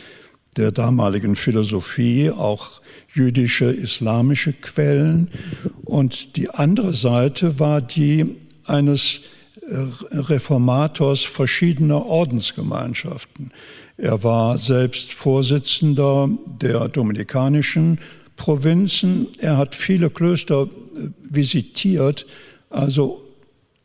der 0.58 0.74
damaligen 0.74 1.38
Philosophie, 1.38 2.32
auch 2.32 2.81
jüdische, 3.14 3.66
islamische 3.66 4.54
Quellen. 4.54 5.30
Und 5.84 6.36
die 6.38 6.50
andere 6.50 6.94
Seite 6.94 7.60
war 7.60 7.82
die 7.82 8.36
eines 8.66 9.22
äh, 9.62 10.18
Reformators 10.18 11.22
verschiedener 11.22 12.06
Ordensgemeinschaften. 12.06 13.52
Er 13.98 14.24
war 14.24 14.58
selbst 14.58 15.14
Vorsitzender 15.14 16.30
der 16.62 16.88
dominikanischen 16.88 18.00
Provinzen. 18.36 19.28
Er 19.40 19.58
hat 19.58 19.76
viele 19.76 20.10
Klöster 20.10 20.64
äh, 20.64 21.10
visitiert, 21.22 22.26
also 22.70 23.22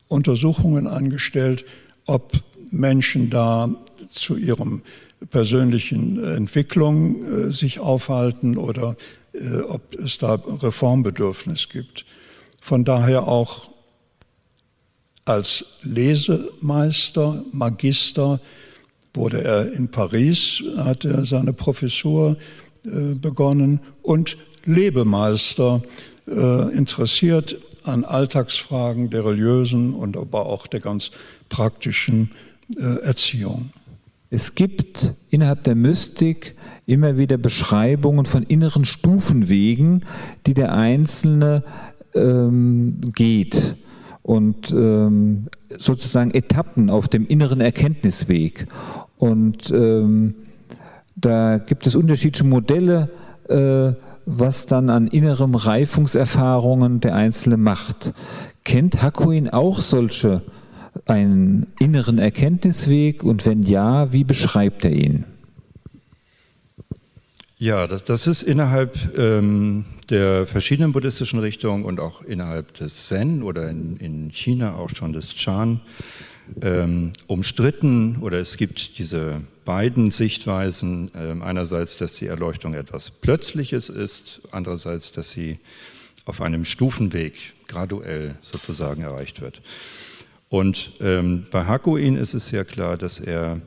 Untersuchungen 0.09 0.87
angestellt, 0.87 1.65
ob 2.07 2.33
Menschen 2.71 3.31
da 3.31 3.69
zu 4.11 4.37
ihrem 4.37 4.83
persönlichen 5.31 6.23
Entwicklung 6.23 7.25
äh, 7.25 7.53
sich 7.53 7.79
aufhalten 7.79 8.57
oder 8.57 8.97
äh, 9.33 9.61
ob 9.69 9.95
es 9.95 10.19
da 10.19 10.35
Reformbedürfnis 10.35 11.69
gibt. 11.69 12.05
Von 12.61 12.85
daher 12.85 13.29
auch 13.29 13.71
als 15.25 15.65
Lesemeister, 15.83 17.43
Magister 17.53 18.41
wurde 19.15 19.43
er 19.43 19.73
in 19.73 19.89
Paris, 19.89 20.63
hat 20.77 21.05
er 21.05 21.25
seine 21.25 21.53
Professur 21.53 22.37
äh, 22.85 23.15
begonnen 23.15 23.81
und 24.03 24.37
Lebemeister, 24.65 25.83
äh, 26.29 26.77
interessiert 26.77 27.57
an 27.85 28.05
Alltagsfragen 28.05 29.11
der 29.11 29.25
religiösen 29.25 29.95
und 29.95 30.17
aber 30.17 30.47
auch 30.47 30.67
der 30.67 30.81
ganz 30.81 31.11
praktischen 31.49 32.33
äh, 32.77 33.01
Erziehung. 33.03 33.71
Es 34.31 34.55
gibt 34.55 35.15
innerhalb 35.31 35.63
der 35.65 35.77
Mystik 35.77 36.57
immer 36.85 37.17
wieder 37.17 37.37
Beschreibungen 37.37 38.27
von 38.27 38.43
inneren 38.43 38.85
Stufenwegen, 38.85 40.05
die 40.47 40.55
der 40.55 40.73
Einzelne 40.73 41.63
ähm, 42.15 43.01
geht 43.15 43.77
und 44.23 44.73
ähm, 44.73 45.47
sozusagen 45.79 46.33
Etappen 46.33 46.91
auf 46.91 47.09
dem 47.09 47.27
inneren 47.27 47.61
Erkenntnisweg. 47.61 48.67
Und 49.19 49.71
ähm, 49.71 50.35
da 51.15 51.59
gibt 51.59 51.87
es 51.87 51.95
unterschiedliche 51.95 52.45
Modelle, 52.45 53.11
äh, 53.49 53.93
was 54.27 54.67
dann 54.67 54.91
an 54.91 55.07
innerem 55.07 55.55
Reifungserfahrungen 55.55 57.01
der 57.01 57.15
Einzelne 57.15 57.57
macht. 57.57 58.13
Kennt 58.65 59.01
Hakuin 59.01 59.49
auch 59.49 59.79
solche 59.81 60.43
einen 61.07 61.67
inneren 61.79 62.19
Erkenntnisweg 62.19 63.23
und 63.23 63.45
wenn 63.47 63.63
ja, 63.63 64.13
wie 64.13 64.25
beschreibt 64.25 64.85
er 64.85 64.93
ihn? 64.93 65.25
Ja, 67.59 67.87
das, 67.87 68.27
ist 68.27 68.43
innerhalb 68.43 69.17
ähm, 69.19 69.87
der 70.11 70.47
verschiedenen 70.47 70.93
buddhistischen 70.93 71.39
Richtungen 71.39 71.85
und 71.85 72.01
auch 72.01 72.21
innerhalb 72.21 72.75
des 72.75 73.09
Zen 73.09 73.43
oder 73.43 73.71
in, 73.71 73.97
in 73.97 74.31
China 74.31 74.77
auch 74.77 74.91
schon 74.91 75.15
des 75.15 75.35
Chan 75.35 75.81
ähm, 76.61 77.13
umstritten 77.27 78.19
oder 78.21 78.39
es 78.39 78.59
gibt 78.59 78.99
diese 78.99 79.41
beiden 79.65 80.11
Sichtweisen. 80.11 81.11
Ähm, 81.15 81.43
einerseits, 81.43 81.97
dass 81.97 82.13
die 82.13 82.27
Erleuchtung 82.27 82.75
etwas 82.75 83.11
Plötzliches 83.11 83.89
ist, 83.89 84.43
andererseits, 84.53 85.13
dass 85.13 85.31
sie 85.31 85.59
auf 86.27 86.43
einem 86.43 86.65
Stufenweg 86.67 87.55
graduell 87.69 88.37
sozusagen 88.43 89.03
erreicht 89.03 89.41
wird. 89.41 89.63
Und 90.49 90.93
ähm, 91.01 91.45
bei 91.51 91.65
Hakuin 91.65 92.17
ist 92.17 92.35
es 92.35 92.49
sehr 92.49 92.65
klar, 92.65 92.97
dass 92.97 93.19
er 93.19 93.61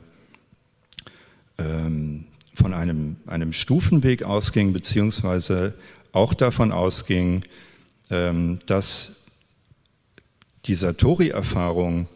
ähm, 1.58 2.26
von 2.54 2.72
einem, 2.74 3.16
einem 3.26 3.52
Stufenweg 3.52 4.22
ausging, 4.22 4.72
beziehungsweise 4.72 5.74
auch 6.12 6.34
davon 6.34 6.72
ausging, 6.72 7.44
ähm, 8.10 8.58
dass 8.66 9.12
die 10.66 10.74
Satori-Erfahrung 10.74 12.08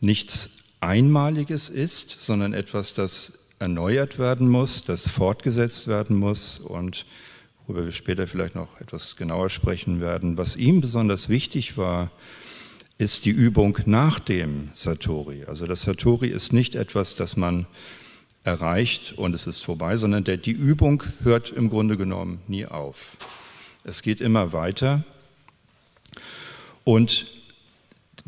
nichts 0.00 0.50
Einmaliges 0.80 1.68
ist, 1.68 2.10
sondern 2.20 2.54
etwas, 2.54 2.94
das 2.94 3.38
erneuert 3.58 4.18
werden 4.18 4.48
muss, 4.48 4.82
das 4.82 5.08
fortgesetzt 5.08 5.86
werden 5.86 6.16
muss 6.16 6.58
und 6.58 7.06
worüber 7.66 7.84
wir 7.84 7.92
später 7.92 8.26
vielleicht 8.26 8.56
noch 8.56 8.80
etwas 8.80 9.16
genauer 9.16 9.50
sprechen 9.50 10.00
werden. 10.00 10.36
Was 10.36 10.56
ihm 10.56 10.80
besonders 10.80 11.28
wichtig 11.28 11.76
war, 11.76 12.10
ist 13.02 13.24
die 13.24 13.30
Übung 13.30 13.78
nach 13.84 14.20
dem 14.20 14.70
Satori. 14.74 15.44
Also 15.46 15.66
das 15.66 15.82
Satori 15.82 16.28
ist 16.28 16.52
nicht 16.52 16.76
etwas, 16.76 17.16
das 17.16 17.36
man 17.36 17.66
erreicht 18.44 19.14
und 19.16 19.34
es 19.34 19.48
ist 19.48 19.58
vorbei, 19.58 19.96
sondern 19.96 20.22
der, 20.22 20.36
die 20.36 20.52
Übung 20.52 21.02
hört 21.24 21.50
im 21.50 21.68
Grunde 21.68 21.96
genommen 21.96 22.40
nie 22.46 22.64
auf. 22.64 22.96
Es 23.82 24.02
geht 24.02 24.20
immer 24.20 24.52
weiter 24.52 25.04
und 26.84 27.26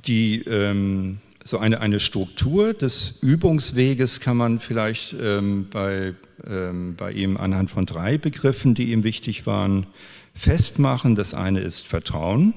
die, 0.07 0.41
ähm, 0.43 1.19
so 1.45 1.59
eine, 1.59 1.81
eine 1.81 2.01
Struktur 2.01 2.75
des 2.75 3.15
Übungsweges 3.21 4.19
kann 4.19 4.37
man 4.37 4.59
vielleicht 4.59 5.15
ähm, 5.21 5.69
bei, 5.71 6.15
ähm, 6.45 6.97
bei 6.97 7.13
ihm 7.13 7.37
anhand 7.37 7.71
von 7.71 7.87
drei 7.87 8.19
Begriffen, 8.19 8.75
die 8.75 8.91
ihm 8.91 9.05
wichtig 9.05 9.47
waren, 9.47 9.87
festmachen. 10.35 11.15
Das 11.15 11.33
eine 11.33 11.61
ist 11.61 11.87
Vertrauen. 11.87 12.55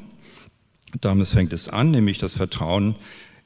Damit 1.01 1.27
fängt 1.27 1.53
es 1.53 1.67
an, 1.67 1.91
nämlich 1.91 2.17
das 2.17 2.35
Vertrauen 2.35 2.95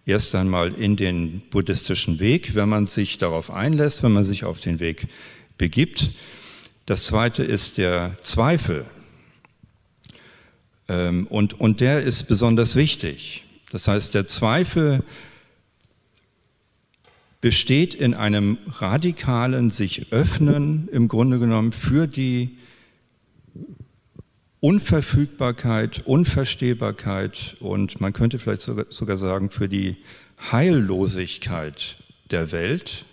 erst 0.06 0.36
einmal 0.36 0.74
in 0.74 0.96
den 0.96 1.42
buddhistischen 1.50 2.20
Weg, 2.20 2.56
wenn 2.56 2.70
man 2.70 2.88
sich 2.88 3.18
darauf 3.18 3.50
einlässt, 3.50 4.04
wenn 4.04 4.12
man 4.12 4.24
sich 4.24 4.44
auf 4.44 4.60
den 4.60 4.80
Weg 4.80 5.08
begibt. 5.58 6.12
Das 6.86 7.06
zweite 7.06 7.44
ist 7.44 7.78
der 7.78 8.18
Zweifel. 8.24 8.86
Ähm, 10.88 11.28
und, 11.28 11.60
und 11.60 11.80
der 11.80 12.04
ist 12.04 12.24
besonders 12.28 12.76
wichtig. 12.76 13.46
Das 13.72 13.88
heißt, 13.88 14.14
der 14.14 14.28
Zweifel 14.28 15.04
besteht 17.40 17.96
in 17.96 18.14
einem 18.14 18.58
radikalen 18.68 19.72
sich 19.72 20.12
öffnen, 20.12 20.90
im 20.92 21.08
Grunde 21.08 21.40
genommen 21.40 21.72
für 21.72 22.08
die 22.08 22.58
Unverfügbarkeit, 24.62 26.04
Unverstehbarkeit 26.06 27.58
und 27.60 28.00
man 28.00 28.14
könnte 28.14 28.38
vielleicht 28.38 28.62
sogar 28.62 29.18
sagen 29.18 29.50
für 29.50 29.68
die 29.68 29.98
Heillosigkeit 30.52 31.98
der 32.30 32.52
Welt, 32.52 33.06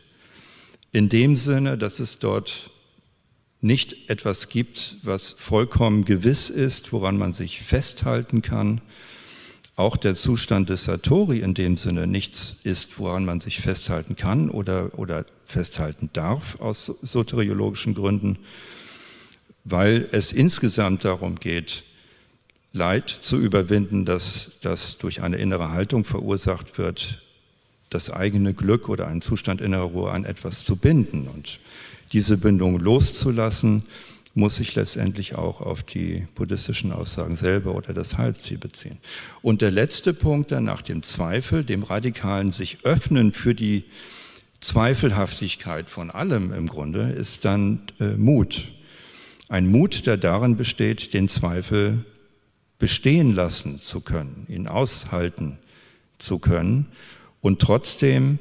in 0.93 1.09
dem 1.09 1.37
Sinne, 1.37 1.79
dass 1.79 2.01
es 2.01 2.19
dort 2.19 2.71
nicht 3.63 4.11
etwas 4.11 4.51
gibt, 4.51 4.97
was 5.03 5.33
vollkommen 5.33 6.05
gewiss 6.05 6.51
ist, 6.51 6.93
woran 6.93 7.17
man 7.17 7.33
sich 7.33 7.63
festhalten 7.63 8.43
kann, 8.43 8.83
auch 9.75 9.97
der 9.97 10.17
Zustand 10.17 10.69
des 10.69 10.85
Satori 10.85 11.41
in 11.41 11.55
dem 11.55 11.79
Sinne 11.79 12.07
nichts 12.07 12.57
ist, 12.63 12.99
woran 12.99 13.25
man 13.25 13.41
sich 13.41 13.61
festhalten 13.61 14.17
kann 14.17 14.51
oder, 14.51 14.99
oder 14.99 15.25
festhalten 15.47 16.11
darf 16.13 16.61
aus 16.61 16.93
soteriologischen 17.01 17.95
Gründen, 17.95 18.39
weil 19.71 20.09
es 20.13 20.33
insgesamt 20.33 21.05
darum 21.05 21.37
geht, 21.37 21.85
Leid 22.73 23.09
zu 23.09 23.39
überwinden, 23.39 24.05
das, 24.05 24.53
das 24.61 24.99
durch 24.99 25.23
eine 25.23 25.37
innere 25.37 25.71
Haltung 25.71 26.05
verursacht 26.05 26.79
wird, 26.79 27.23
das 27.91 28.11
eigene 28.11 28.53
Glück 28.53 28.89
oder 28.89 29.09
einen 29.09 29.23
Zustand 29.23 29.61
innerer 29.61 29.85
Ruhe 29.85 30.11
an 30.11 30.25
etwas 30.25 30.65
zu 30.65 30.77
binden. 30.77 31.29
Und 31.29 31.61
diese 32.13 32.37
Bindung 32.37 32.79
loszulassen, 32.79 33.85
muss 34.35 34.57
sich 34.57 34.75
letztendlich 34.75 35.35
auch 35.35 35.61
auf 35.61 35.83
die 35.83 36.27
buddhistischen 36.37 36.93
Aussagen 36.93 37.35
selber 37.35 37.75
oder 37.75 37.93
das 37.93 38.17
Heilziel 38.17 38.59
beziehen. 38.59 38.99
Und 39.43 39.63
der 39.63 39.73
letzte 39.73 40.15
Punkt 40.15 40.53
dann 40.53 40.65
nach 40.65 40.83
dem 40.83 41.03
Zweifel, 41.03 41.65
dem 41.65 41.83
radikalen 41.83 42.53
sich 42.53 42.79
öffnen 42.85 43.33
für 43.33 43.55
die 43.55 43.85
Zweifelhaftigkeit 44.61 45.91
von 45.91 46.11
allem 46.11 46.53
im 46.53 46.69
Grunde, 46.69 47.11
ist 47.11 47.45
dann 47.45 47.81
äh, 47.99 48.11
Mut. 48.11 48.69
Ein 49.49 49.71
Mut, 49.71 50.07
der 50.07 50.17
darin 50.17 50.57
besteht, 50.57 51.15
den 51.15 51.29
Zweifel 51.29 52.05
bestehen 52.79 53.35
lassen 53.35 53.79
zu 53.79 54.01
können, 54.01 54.47
ihn 54.49 54.69
aushalten 54.69 55.59
zu 56.19 56.39
können 56.39 56.87
und 57.41 57.61
trotzdem, 57.61 58.39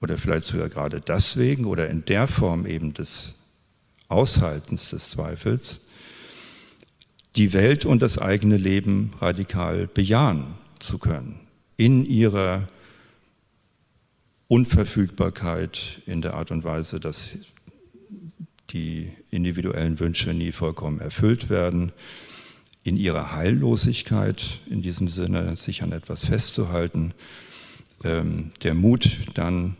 oder 0.00 0.16
vielleicht 0.18 0.46
sogar 0.46 0.68
gerade 0.68 1.00
deswegen 1.00 1.66
oder 1.66 1.88
in 1.88 2.04
der 2.04 2.26
Form 2.26 2.66
eben 2.66 2.94
des 2.94 3.34
Aushaltens 4.08 4.90
des 4.90 5.10
Zweifels, 5.10 5.80
die 7.36 7.52
Welt 7.52 7.84
und 7.84 8.00
das 8.00 8.18
eigene 8.18 8.56
Leben 8.56 9.12
radikal 9.20 9.88
bejahen 9.88 10.54
zu 10.78 10.98
können, 10.98 11.40
in 11.76 12.06
ihrer 12.06 12.68
Unverfügbarkeit, 14.48 16.02
in 16.06 16.22
der 16.22 16.34
Art 16.34 16.50
und 16.50 16.64
Weise, 16.64 17.00
dass 17.00 17.30
die 18.70 19.12
individuellen 19.30 20.00
Wünsche 20.00 20.34
nie 20.34 20.52
vollkommen 20.52 21.00
erfüllt 21.00 21.50
werden, 21.50 21.92
in 22.82 22.96
ihrer 22.96 23.32
Heillosigkeit, 23.32 24.60
in 24.66 24.82
diesem 24.82 25.08
Sinne 25.08 25.56
sich 25.56 25.82
an 25.82 25.92
etwas 25.92 26.26
festzuhalten, 26.26 27.14
ähm, 28.04 28.52
der 28.62 28.74
Mut 28.74 29.18
dann 29.34 29.76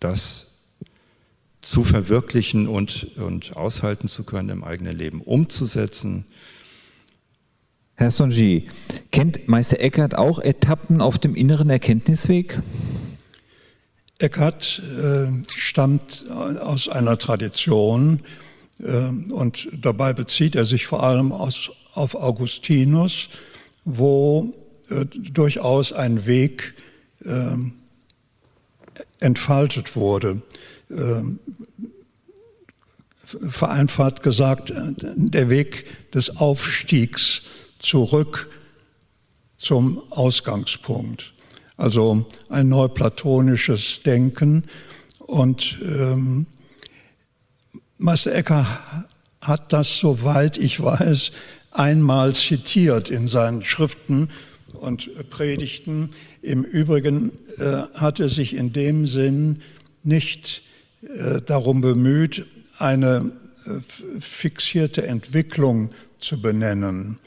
das 0.00 0.46
zu 1.60 1.84
verwirklichen 1.84 2.66
und, 2.66 3.16
und 3.18 3.56
aushalten 3.56 4.08
zu 4.08 4.24
können 4.24 4.48
im 4.48 4.64
eigenen 4.64 4.96
Leben, 4.96 5.20
umzusetzen. 5.20 6.24
Herr 7.96 8.10
Sonji, 8.10 8.68
kennt 9.10 9.48
Meister 9.48 9.80
Eckhart 9.80 10.14
auch 10.16 10.38
Etappen 10.38 11.02
auf 11.02 11.18
dem 11.18 11.34
inneren 11.34 11.68
Erkenntnisweg? 11.68 12.62
Eckhart 14.18 14.82
äh, 15.00 15.28
stammt 15.48 16.24
aus 16.30 16.88
einer 16.88 17.18
Tradition 17.18 18.20
äh, 18.80 19.08
und 19.32 19.68
dabei 19.72 20.12
bezieht 20.12 20.56
er 20.56 20.64
sich 20.64 20.86
vor 20.86 21.04
allem 21.04 21.30
aus, 21.30 21.70
auf 21.94 22.14
Augustinus, 22.16 23.28
wo 23.84 24.52
äh, 24.90 25.04
durchaus 25.04 25.92
ein 25.92 26.26
Weg 26.26 26.74
äh, 27.24 27.56
entfaltet 29.20 29.94
wurde. 29.94 30.42
Ähm, 30.90 31.38
vereinfacht 33.14 34.22
gesagt, 34.22 34.72
der 34.74 35.50
Weg 35.50 35.84
des 36.12 36.36
Aufstiegs 36.38 37.42
zurück 37.78 38.48
zum 39.58 40.02
Ausgangspunkt. 40.10 41.34
Also 41.78 42.26
ein 42.48 42.68
neuplatonisches 42.68 44.02
Denken. 44.04 44.64
Und 45.20 45.78
ähm, 45.82 46.46
Meister 47.98 48.34
Ecker 48.34 49.06
hat 49.40 49.72
das, 49.72 49.96
soweit 49.96 50.58
ich 50.58 50.82
weiß, 50.82 51.30
einmal 51.70 52.34
zitiert 52.34 53.10
in 53.10 53.28
seinen 53.28 53.62
Schriften 53.62 54.28
und 54.72 55.08
Predigten. 55.30 56.10
Im 56.42 56.64
Übrigen 56.64 57.30
äh, 57.58 57.82
hat 57.94 58.18
er 58.18 58.28
sich 58.28 58.56
in 58.56 58.72
dem 58.72 59.06
Sinn 59.06 59.62
nicht 60.02 60.62
äh, 61.02 61.40
darum 61.40 61.80
bemüht, 61.80 62.46
eine 62.78 63.30
äh, 63.66 64.20
fixierte 64.20 65.06
Entwicklung 65.06 65.90
zu 66.20 66.42
benennen. 66.42 67.18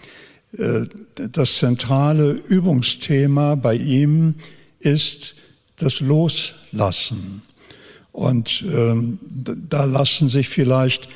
Äh, 0.58 0.86
das 1.16 1.58
zentrale 1.58 2.32
Übungsthema 2.32 3.56
bei 3.56 3.76
ihm 3.76 4.36
ist 4.80 5.36
das 5.78 6.00
Loslassen. 6.00 7.44
Und 8.12 8.64
ähm, 8.68 9.20
da 9.70 9.86
lassen 9.86 10.28
sich 10.28 10.50
vielleicht 10.50 11.08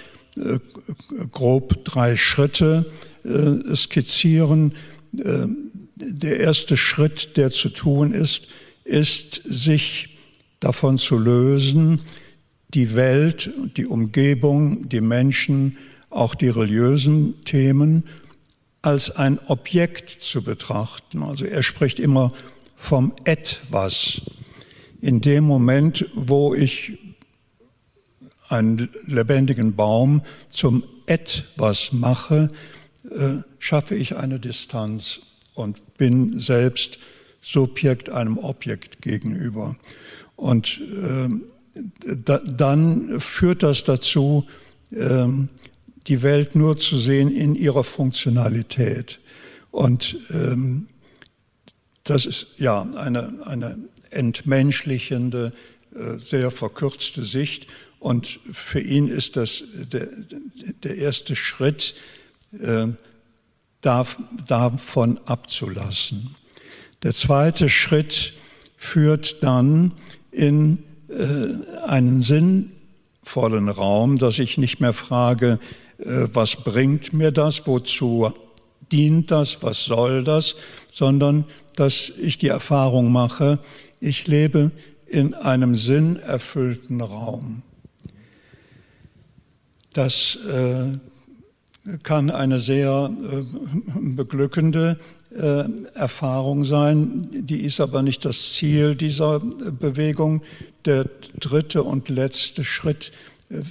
grob 1.32 1.84
drei 1.84 2.18
Schritte 2.18 2.86
skizzieren. 3.74 4.74
Der 5.12 6.40
erste 6.40 6.78
Schritt, 6.78 7.38
der 7.38 7.52
zu 7.52 7.70
tun 7.70 8.14
ist, 8.14 8.48
ist, 8.84 9.42
sich 9.44 10.18
davon 10.60 10.98
zu 10.98 11.18
lösen, 11.18 12.02
die 12.74 12.96
Welt, 12.96 13.52
die 13.78 13.86
Umgebung, 13.86 14.90
die 14.90 15.02
Menschen, 15.02 15.78
auch 16.10 16.36
die 16.36 16.50
religiösen 16.50 17.44
Themen 17.46 18.04
als 18.86 19.10
ein 19.10 19.40
Objekt 19.48 20.22
zu 20.22 20.44
betrachten. 20.44 21.24
Also 21.24 21.46
er 21.46 21.64
spricht 21.64 22.00
immer 22.00 22.32
vom 22.76 23.14
Etwas. 23.24 24.22
In 25.02 25.22
dem 25.22 25.44
Moment, 25.44 26.06
wo 26.14 26.54
ich 26.54 27.00
einen 28.48 28.90
lebendigen 29.08 29.76
Baum 29.76 30.22
zum 30.50 30.84
Etwas 31.08 31.92
mache, 31.94 32.50
äh, 33.10 33.38
schaffe 33.58 33.96
ich 33.96 34.18
eine 34.18 34.40
Distanz 34.40 35.22
und 35.56 35.98
bin 35.98 36.40
selbst 36.40 37.00
Subjekt 37.42 38.10
einem 38.10 38.38
Objekt 38.38 39.02
gegenüber. 39.02 39.76
Und 40.36 40.80
äh, 40.80 41.30
da, 42.24 42.38
dann 42.40 43.20
führt 43.20 43.64
das 43.64 43.84
dazu, 43.84 44.46
ähm, 44.92 45.50
die 46.08 46.22
Welt 46.22 46.56
nur 46.56 46.78
zu 46.78 46.98
sehen 46.98 47.32
in 47.32 47.56
ihrer 47.56 47.84
Funktionalität. 47.84 49.20
Und 49.72 50.18
ähm, 50.30 50.88
das 52.04 52.26
ist 52.26 52.48
ja 52.58 52.84
eine, 52.96 53.40
eine 53.46 53.78
entmenschlichende, 54.12 55.52
äh, 55.96 56.18
sehr 56.18 56.52
verkürzte 56.52 57.26
Sicht. 57.26 57.68
Und 58.00 58.40
für 58.52 58.80
ihn 58.80 59.08
ist 59.08 59.36
das 59.36 59.64
der, 59.92 60.08
der 60.84 60.98
erste 60.98 61.36
Schritt, 61.36 61.96
äh, 62.60 62.88
darf, 63.82 64.18
davon 64.48 65.20
abzulassen. 65.26 66.36
Der 67.04 67.14
zweite 67.14 67.70
Schritt 67.70 68.34
führt 68.78 69.44
dann 69.44 69.94
in 70.32 70.80
äh, 71.10 71.84
einen 71.86 72.22
sinnvollen 72.22 73.70
Raum, 73.70 74.18
dass 74.18 74.40
ich 74.40 74.58
nicht 74.58 74.80
mehr 74.80 74.94
frage, 74.94 75.60
was 76.06 76.56
bringt 76.56 77.14
mir 77.14 77.32
das, 77.32 77.66
wozu 77.66 78.32
dient 78.92 79.32
das, 79.32 79.62
was 79.62 79.86
soll 79.86 80.24
das, 80.24 80.56
sondern 80.92 81.46
dass 81.76 82.12
ich 82.22 82.38
die 82.38 82.48
Erfahrung 82.48 83.12
mache, 83.12 83.60
ich 84.00 84.28
lebe 84.28 84.72
in 85.08 85.34
einem 85.34 85.76
sinnerfüllten 85.76 87.02
Raum. 87.02 87.62
Das 89.94 90.38
äh, 90.48 90.98
kann 92.04 92.30
eine 92.30 92.60
sehr 92.60 93.10
äh, 93.12 93.44
beglückende 94.00 95.00
äh, 95.34 95.64
Erfahrung 95.94 96.64
sein. 96.64 97.28
Die 97.32 97.62
ist 97.62 97.80
aber 97.80 98.02
nicht 98.02 98.26
das 98.26 98.54
Ziel 98.54 98.96
dieser 98.96 99.40
Bewegung. 99.40 100.42
Der 100.86 101.10
dritte 101.40 101.84
und 101.84 102.10
letzte 102.10 102.64
Schritt 102.64 103.12
äh, 103.50 103.62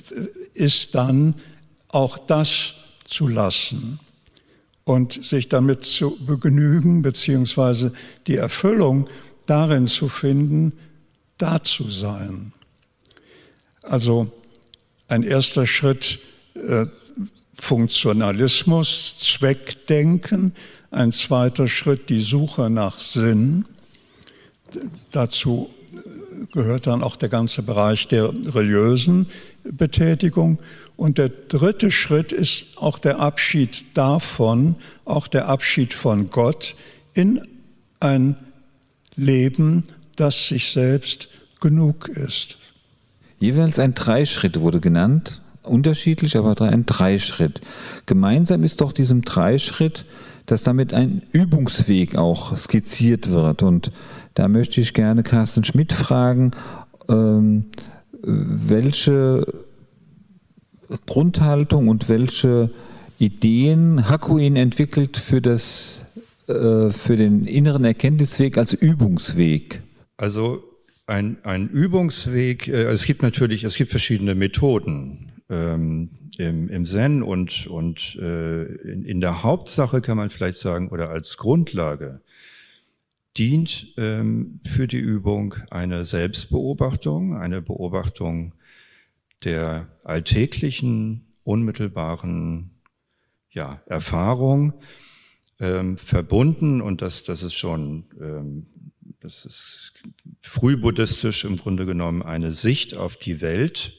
ist 0.54 0.94
dann 0.94 1.34
auch 1.94 2.18
das 2.18 2.74
zu 3.04 3.28
lassen 3.28 4.00
und 4.84 5.24
sich 5.24 5.48
damit 5.48 5.84
zu 5.84 6.18
begnügen, 6.24 7.02
beziehungsweise 7.02 7.92
die 8.26 8.36
Erfüllung 8.36 9.08
darin 9.46 9.86
zu 9.86 10.08
finden, 10.08 10.72
da 11.38 11.62
zu 11.62 11.90
sein. 11.90 12.52
Also 13.82 14.30
ein 15.08 15.22
erster 15.22 15.66
Schritt 15.66 16.18
äh, 16.54 16.86
Funktionalismus, 17.54 19.16
Zweckdenken, 19.18 20.54
ein 20.90 21.12
zweiter 21.12 21.68
Schritt 21.68 22.08
die 22.10 22.20
Suche 22.20 22.70
nach 22.70 22.98
Sinn. 22.98 23.64
Dazu 25.12 25.70
gehört 26.52 26.86
dann 26.86 27.02
auch 27.02 27.16
der 27.16 27.28
ganze 27.28 27.62
Bereich 27.62 28.08
der 28.08 28.30
religiösen 28.30 29.28
Betätigung. 29.64 30.58
Und 30.96 31.18
der 31.18 31.28
dritte 31.28 31.90
Schritt 31.90 32.32
ist 32.32 32.66
auch 32.76 32.98
der 32.98 33.18
Abschied 33.18 33.84
davon, 33.94 34.76
auch 35.04 35.26
der 35.26 35.48
Abschied 35.48 35.92
von 35.92 36.30
Gott 36.30 36.76
in 37.14 37.42
ein 38.00 38.36
Leben, 39.16 39.84
das 40.16 40.48
sich 40.48 40.70
selbst 40.72 41.28
genug 41.60 42.08
ist. 42.08 42.56
Jeweils 43.38 43.78
ein 43.78 43.94
Dreischritt 43.94 44.60
wurde 44.60 44.80
genannt, 44.80 45.40
unterschiedlich, 45.62 46.36
aber 46.36 46.60
ein 46.60 46.86
Dreischritt. 46.86 47.60
Gemeinsam 48.06 48.62
ist 48.62 48.80
doch 48.80 48.92
diesem 48.92 49.22
Dreischritt, 49.22 50.04
dass 50.46 50.62
damit 50.62 50.92
ein 50.94 51.22
Übungsweg 51.32 52.16
auch 52.16 52.56
skizziert 52.56 53.30
wird. 53.30 53.62
Und 53.62 53.90
da 54.34 54.48
möchte 54.48 54.80
ich 54.80 54.94
gerne 54.94 55.22
Carsten 55.22 55.64
Schmidt 55.64 55.92
fragen, 55.92 56.52
ähm, 57.08 57.66
welche 58.22 59.46
Grundhaltung 61.06 61.88
und 61.88 62.08
welche 62.08 62.70
Ideen 63.18 64.08
Hakuin 64.08 64.56
entwickelt 64.56 65.16
für, 65.16 65.40
das, 65.40 66.04
äh, 66.46 66.90
für 66.90 67.16
den 67.16 67.46
inneren 67.46 67.84
Erkenntnisweg 67.84 68.58
als 68.58 68.74
Übungsweg? 68.74 69.82
Also 70.16 70.62
ein, 71.06 71.38
ein 71.42 71.68
Übungsweg, 71.68 72.68
äh, 72.68 72.84
es 72.84 73.04
gibt 73.04 73.22
natürlich, 73.22 73.64
es 73.64 73.76
gibt 73.76 73.90
verschiedene 73.90 74.34
Methoden 74.34 75.32
ähm, 75.50 76.10
im, 76.38 76.68
im 76.68 76.86
Zen 76.86 77.22
und, 77.22 77.66
und 77.66 78.16
äh, 78.20 78.64
in, 78.64 79.04
in 79.04 79.20
der 79.20 79.42
Hauptsache 79.42 80.00
kann 80.00 80.16
man 80.16 80.30
vielleicht 80.30 80.58
sagen, 80.58 80.88
oder 80.88 81.10
als 81.10 81.36
Grundlage 81.36 82.20
dient 83.36 83.92
ähm, 83.96 84.60
für 84.66 84.86
die 84.86 84.98
Übung 84.98 85.54
eine 85.70 86.04
Selbstbeobachtung, 86.04 87.36
eine 87.36 87.60
Beobachtung 87.62 88.54
der 89.42 89.88
alltäglichen, 90.04 91.26
unmittelbaren 91.42 92.70
ja, 93.50 93.82
Erfahrung, 93.86 94.74
ähm, 95.60 95.98
verbunden, 95.98 96.80
und 96.80 97.02
das, 97.02 97.24
das 97.24 97.42
ist 97.42 97.54
schon, 97.54 98.04
ähm, 98.20 98.66
das 99.20 99.44
ist 99.44 99.92
frühbuddhistisch 100.42 101.44
im 101.44 101.56
Grunde 101.56 101.86
genommen, 101.86 102.22
eine 102.22 102.52
Sicht 102.52 102.94
auf 102.94 103.16
die 103.16 103.40
Welt 103.40 103.96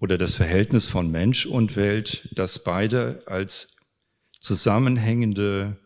oder 0.00 0.18
das 0.18 0.34
Verhältnis 0.34 0.86
von 0.86 1.10
Mensch 1.10 1.46
und 1.46 1.76
Welt, 1.76 2.28
das 2.34 2.62
beide 2.64 3.22
als 3.26 3.76
zusammenhängende 4.40 5.76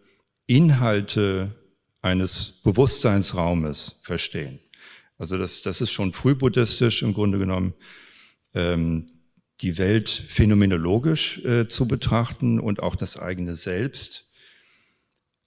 Inhalte 0.46 1.54
eines 2.00 2.60
Bewusstseinsraumes 2.62 4.00
verstehen. 4.02 4.60
Also 5.18 5.36
das, 5.36 5.62
das 5.62 5.80
ist 5.80 5.90
schon 5.90 6.12
frühbuddhistisch 6.12 7.02
im 7.02 7.12
Grunde 7.12 7.38
genommen, 7.38 7.74
ähm, 8.54 9.10
die 9.60 9.76
Welt 9.78 10.08
phänomenologisch 10.08 11.44
äh, 11.44 11.66
zu 11.68 11.88
betrachten 11.88 12.60
und 12.60 12.80
auch 12.80 12.94
das 12.94 13.16
eigene 13.18 13.56
Selbst 13.56 14.30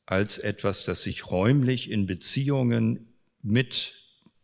als 0.05 0.37
etwas, 0.37 0.83
das 0.83 1.03
sich 1.03 1.31
räumlich 1.31 1.89
in 1.89 2.05
Beziehungen 2.05 3.13
mit 3.41 3.93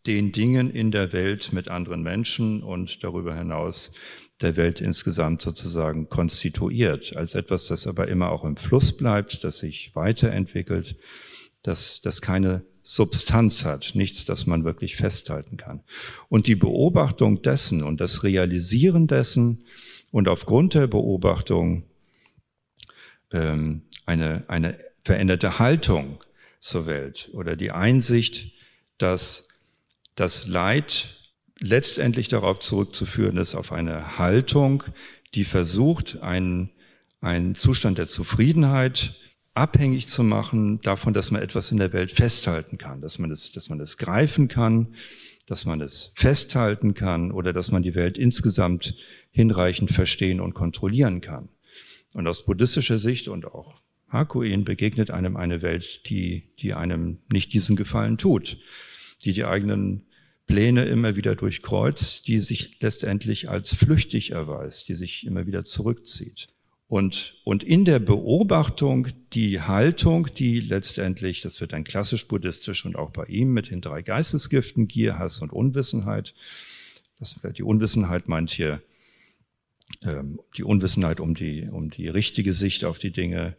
den 0.06 0.32
Dingen 0.32 0.72
in 0.72 0.92
der 0.92 1.12
Welt, 1.12 1.52
mit 1.52 1.68
anderen 1.68 2.02
Menschen 2.02 2.64
und 2.64 3.04
darüber 3.04 3.36
hinaus 3.36 3.92
der 4.40 4.56
Welt 4.56 4.80
insgesamt 4.80 5.42
sozusagen 5.42 6.08
konstituiert, 6.08 7.18
als 7.18 7.36
etwas, 7.36 7.68
das 7.68 7.88
aber 7.88 8.08
immer 8.08 8.30
auch 8.30 8.46
im 8.46 8.56
Fluss 8.56 8.96
bleibt, 8.96 9.44
das 9.44 9.58
sich 9.58 9.92
weiterentwickelt 9.96 10.96
das, 11.64 12.02
das 12.02 12.22
keine 12.22 12.64
Substanz 12.84 13.66
hat, 13.66 13.92
nichts, 13.96 14.24
das 14.24 14.46
man 14.46 14.64
wirklich 14.64 14.96
festhalten 14.96 15.58
kann. 15.58 15.84
Und 16.30 16.48
die 16.48 16.56
Beobachtung 16.56 17.42
dessen 17.42 17.84
und 17.84 18.00
das 18.00 18.24
Realisieren 18.24 19.08
dessen 19.08 19.66
und 20.12 20.30
aufgrund 20.30 20.74
der 20.74 20.88
Beobachtung 20.88 21.84
ähm, 23.32 23.82
eine, 24.06 24.46
eine 24.48 24.80
veränderte 25.04 25.60
Haltung 25.60 26.24
zur 26.62 26.86
Welt 26.86 27.30
oder 27.34 27.56
die 27.58 27.72
Einsicht, 27.72 28.54
dass 28.98 29.50
das 30.16 30.48
Leid 30.48 31.10
letztendlich 31.60 32.28
darauf 32.30 32.60
zurückzuführen 32.60 33.38
ist, 33.38 33.56
auf 33.56 33.72
eine 33.72 34.18
Haltung, 34.18 34.84
die 35.34 35.44
versucht, 35.44 36.22
einen, 36.22 36.72
einen 37.22 37.56
Zustand 37.56 37.98
der 37.98 38.08
Zufriedenheit 38.08 39.16
abhängig 39.58 40.08
zu 40.08 40.24
machen 40.24 40.80
davon, 40.82 41.14
dass 41.14 41.32
man 41.32 41.42
etwas 41.42 41.72
in 41.72 41.78
der 41.78 41.92
Welt 41.92 42.12
festhalten 42.12 42.78
kann, 42.78 43.02
dass 43.02 43.18
man 43.18 43.32
es, 43.32 43.52
dass 43.52 43.70
man 43.70 43.80
es 43.80 43.98
greifen 43.98 44.48
kann, 44.48 44.94
dass 45.48 45.66
man 45.66 45.82
es 45.82 46.12
festhalten 46.14 46.94
kann 46.94 47.32
oder 47.32 47.54
dass 47.54 47.72
man 47.72 47.82
die 47.82 47.96
Welt 47.96 48.18
insgesamt 48.18 48.96
hinreichend 49.32 49.92
verstehen 49.92 50.40
und 50.40 50.54
kontrollieren 50.54 51.22
kann. 51.22 51.50
Und 52.14 52.28
aus 52.28 52.46
buddhistischer 52.46 53.00
Sicht 53.00 53.28
und 53.28 53.46
auch 53.46 53.82
Hakuin 54.10 54.64
begegnet 54.64 55.12
einem 55.12 55.36
eine 55.36 55.62
Welt, 55.62 56.02
die, 56.08 56.50
die 56.60 56.74
einem 56.74 57.18
nicht 57.32 57.52
diesen 57.54 57.76
Gefallen 57.76 58.18
tut, 58.18 58.58
die 59.24 59.34
die 59.34 59.46
eigenen 59.46 60.06
Pläne 60.46 60.86
immer 60.86 61.16
wieder 61.16 61.36
durchkreuzt, 61.36 62.28
die 62.28 62.40
sich 62.40 62.80
letztendlich 62.80 63.50
als 63.50 63.74
flüchtig 63.74 64.32
erweist, 64.32 64.88
die 64.88 64.96
sich 64.96 65.26
immer 65.26 65.46
wieder 65.46 65.66
zurückzieht. 65.66 66.48
Und, 66.88 67.36
und 67.44 67.64
in 67.64 67.84
der 67.84 68.00
Beobachtung 68.00 69.10
die 69.34 69.62
Haltung, 69.62 70.30
die 70.34 70.62
letztendlich, 70.62 71.42
das 71.42 71.60
wird 71.60 71.74
dann 71.74 71.84
klassisch 71.84 72.28
buddhistisch 72.28 72.86
und 72.86 72.96
auch 72.96 73.12
bei 73.12 73.26
ihm 73.26 73.52
mit 73.52 73.72
den 73.72 73.82
drei 73.82 74.02
Geistesgiften, 74.02 74.88
Gier, 74.88 75.20
Hass 75.20 75.42
und 75.42 75.52
Unwissenheit. 75.52 76.34
Das, 77.20 77.38
die 77.58 77.64
Unwissenheit 77.64 78.30
meint 78.30 78.52
hier 78.52 78.82
ähm, 80.02 80.40
die 80.56 80.64
Unwissenheit 80.64 81.20
um 81.20 81.36
die, 81.36 81.68
um 81.70 81.90
die 81.90 82.08
richtige 82.08 82.54
Sicht 82.54 82.86
auf 82.86 83.00
die 83.00 83.12
Dinge 83.12 83.58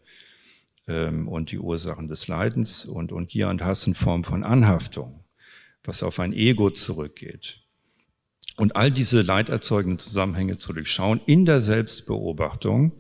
ähm, 0.86 1.28
und 1.28 1.50
die 1.50 1.58
Ursachen 1.58 2.08
des 2.08 2.28
Leidens 2.28 2.86
und, 2.86 3.12
und 3.12 3.28
Gier 3.28 3.48
und 3.48 3.62
Hass 3.62 3.86
in 3.86 3.94
Form 3.94 4.24
von 4.24 4.42
Anhaftung, 4.42 5.24
was 5.84 6.02
auf 6.02 6.18
ein 6.18 6.32
Ego 6.32 6.70
zurückgeht. 6.70 7.60
Und 8.56 8.74
all 8.74 8.90
diese 8.90 9.20
leiderzeugenden 9.20 9.98
Zusammenhänge 9.98 10.58
zu 10.58 10.72
durchschauen 10.72 11.20
in 11.26 11.44
der 11.44 11.60
Selbstbeobachtung, 11.60 12.92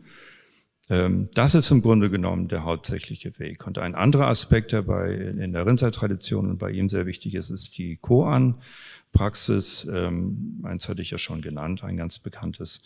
das 0.88 1.54
ist 1.54 1.70
im 1.70 1.82
Grunde 1.82 2.08
genommen 2.08 2.48
der 2.48 2.64
hauptsächliche 2.64 3.38
Weg. 3.38 3.66
Und 3.66 3.78
ein 3.78 3.94
anderer 3.94 4.28
Aspekt, 4.28 4.72
der 4.72 4.82
bei, 4.82 5.12
in 5.12 5.52
der 5.52 5.66
Rinzai-Tradition 5.66 6.48
und 6.48 6.58
bei 6.58 6.70
ihm 6.70 6.88
sehr 6.88 7.04
wichtig 7.04 7.34
ist, 7.34 7.50
ist 7.50 7.76
die 7.76 7.96
Koan-Praxis. 7.96 9.86
Ähm, 9.92 10.60
eins 10.62 10.88
hatte 10.88 11.02
ich 11.02 11.10
ja 11.10 11.18
schon 11.18 11.42
genannt, 11.42 11.84
ein 11.84 11.98
ganz 11.98 12.18
bekanntes, 12.18 12.80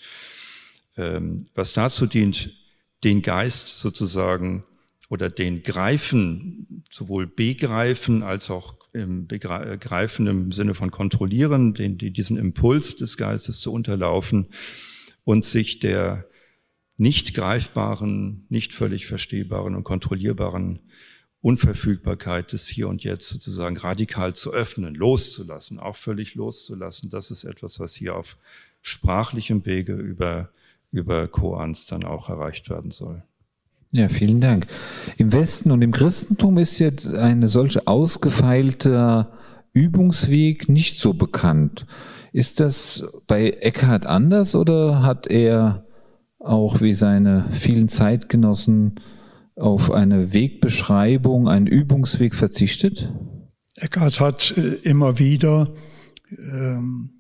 ähm, 0.97 1.47
was 1.55 1.75
dazu 1.75 2.07
dient, 2.07 2.51
den 3.05 3.23
Geist 3.23 3.69
sozusagen 3.69 4.65
oder 5.09 5.29
den 5.29 5.63
Greifen, 5.63 6.85
sowohl 6.91 7.29
begreifen 7.29 8.25
als 8.25 8.51
auch 8.51 8.75
im 8.93 9.27
Begreifen 9.27 10.27
im 10.27 10.53
Sinne 10.53 10.75
von 10.75 10.91
kontrollieren, 10.91 11.75
den, 11.75 11.99
diesen 11.99 12.37
Impuls 12.37 12.97
des 12.97 13.17
Geistes 13.17 13.61
zu 13.61 13.73
unterlaufen 13.73 14.49
und 15.25 15.45
sich 15.45 15.79
der 15.79 16.27
nicht 17.03 17.35
greifbaren, 17.35 18.47
nicht 18.49 18.73
völlig 18.73 19.07
verstehbaren 19.07 19.75
und 19.75 19.83
kontrollierbaren 19.83 20.79
Unverfügbarkeit 21.41 22.53
des 22.53 22.69
Hier 22.69 22.89
und 22.89 23.03
Jetzt 23.03 23.29
sozusagen 23.29 23.77
radikal 23.77 24.35
zu 24.35 24.53
öffnen, 24.53 24.95
loszulassen, 24.95 25.81
auch 25.81 25.97
völlig 25.97 26.37
loszulassen. 26.37 27.11
Das 27.11 27.33
ist 27.33 27.43
etwas, 27.43 27.81
was 27.81 27.97
hier 27.97 28.15
auf 28.15 28.37
sprachlichem 28.83 29.67
Wege 29.67 29.95
über, 29.95 30.51
über 30.93 31.27
Koans 31.27 31.87
dann 31.87 32.05
auch 32.05 32.29
erreicht 32.29 32.71
werden 32.71 32.93
soll. 32.93 33.25
Ja, 33.91 34.09
vielen 34.09 34.41
Dank. 34.41 34.69
Im 35.19 35.33
Westen 35.33 35.73
und 35.73 35.83
im 35.83 35.91
Christentum 35.91 36.57
ist 36.57 36.79
jetzt 36.79 37.09
eine 37.09 37.49
solche 37.49 37.89
ausgefeilte 37.89 39.27
Übungsweg 39.73 40.69
nicht 40.69 41.01
so 41.01 41.15
bekannt. 41.15 41.85
Ist 42.33 42.61
das 42.61 43.13
bei 43.27 43.51
Eckhart 43.51 44.07
anders 44.07 44.55
oder 44.55 45.03
hat 45.03 45.27
er 45.27 45.85
auch 46.45 46.81
wie 46.81 46.95
seine 46.95 47.49
vielen 47.53 47.89
Zeitgenossen 47.89 48.97
auf 49.57 49.91
eine 49.91 50.33
Wegbeschreibung, 50.33 51.49
einen 51.49 51.67
Übungsweg 51.67 52.35
verzichtet? 52.35 53.13
Eckhart 53.77 54.21
hat 54.21 54.55
äh, 54.57 54.75
immer 54.89 55.19
wieder 55.19 55.75
ähm, 56.31 57.11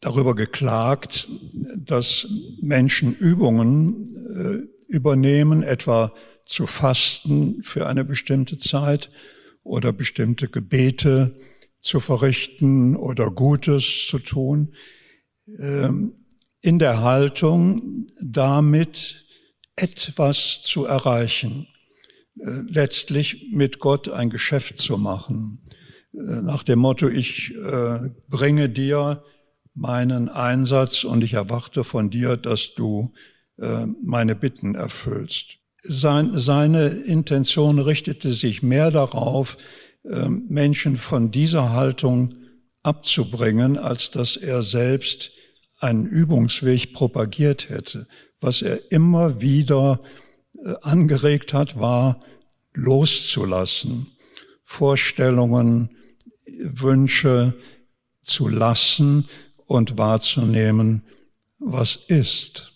darüber 0.00 0.34
geklagt, 0.34 1.28
dass 1.76 2.26
Menschen 2.60 3.14
Übungen 3.14 4.68
äh, 4.88 4.92
übernehmen, 4.92 5.62
etwa 5.62 6.12
zu 6.44 6.66
fasten 6.66 7.62
für 7.62 7.86
eine 7.86 8.04
bestimmte 8.04 8.58
Zeit 8.58 9.10
oder 9.62 9.92
bestimmte 9.92 10.48
Gebete 10.48 11.36
zu 11.80 12.00
verrichten 12.00 12.96
oder 12.96 13.30
Gutes 13.30 14.06
zu 14.08 14.18
tun. 14.18 14.74
Ähm, 15.58 16.14
in 16.62 16.78
der 16.78 17.02
Haltung, 17.02 18.06
damit 18.22 19.24
etwas 19.76 20.62
zu 20.62 20.84
erreichen, 20.84 21.66
äh, 22.38 22.62
letztlich 22.68 23.48
mit 23.52 23.80
Gott 23.80 24.08
ein 24.08 24.30
Geschäft 24.30 24.78
zu 24.78 24.96
machen. 24.96 25.60
Äh, 26.14 26.42
nach 26.42 26.62
dem 26.62 26.78
Motto, 26.78 27.08
ich 27.08 27.52
äh, 27.54 28.10
bringe 28.28 28.68
dir 28.68 29.24
meinen 29.74 30.28
Einsatz 30.28 31.02
und 31.04 31.24
ich 31.24 31.34
erwarte 31.34 31.84
von 31.84 32.10
dir, 32.10 32.36
dass 32.36 32.74
du 32.74 33.12
meine 34.02 34.34
Bitten 34.34 34.74
erfüllst. 34.74 35.58
sein, 35.82 36.32
seine 36.34 36.88
Intention 36.88 37.78
richtete 37.78 38.32
sich 38.32 38.62
mehr 38.62 38.90
darauf, 38.90 39.56
Menschen 40.02 40.96
von 40.96 41.30
dieser 41.30 41.70
Haltung 41.70 42.34
abzubringen, 42.82 43.78
als 43.78 44.10
dass 44.10 44.36
er 44.36 44.62
selbst 44.62 45.30
einen 45.82 46.06
Übungsweg 46.06 46.92
propagiert 46.92 47.68
hätte. 47.68 48.06
Was 48.40 48.62
er 48.62 48.90
immer 48.90 49.40
wieder 49.40 50.00
äh, 50.64 50.74
angeregt 50.82 51.52
hat, 51.52 51.78
war 51.78 52.20
loszulassen, 52.74 54.06
Vorstellungen, 54.62 55.90
Wünsche 56.58 57.54
zu 58.22 58.48
lassen 58.48 59.28
und 59.66 59.98
wahrzunehmen, 59.98 61.02
was 61.58 61.96
ist. 62.08 62.72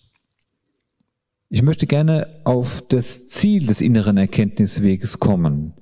Ich 1.49 1.61
möchte 1.61 1.87
gerne 1.87 2.41
auf 2.43 2.83
das 2.89 3.27
Ziel 3.27 3.67
des 3.67 3.79
inneren 3.79 4.17
Erkenntnisweges 4.17 5.19
kommen. 5.19 5.73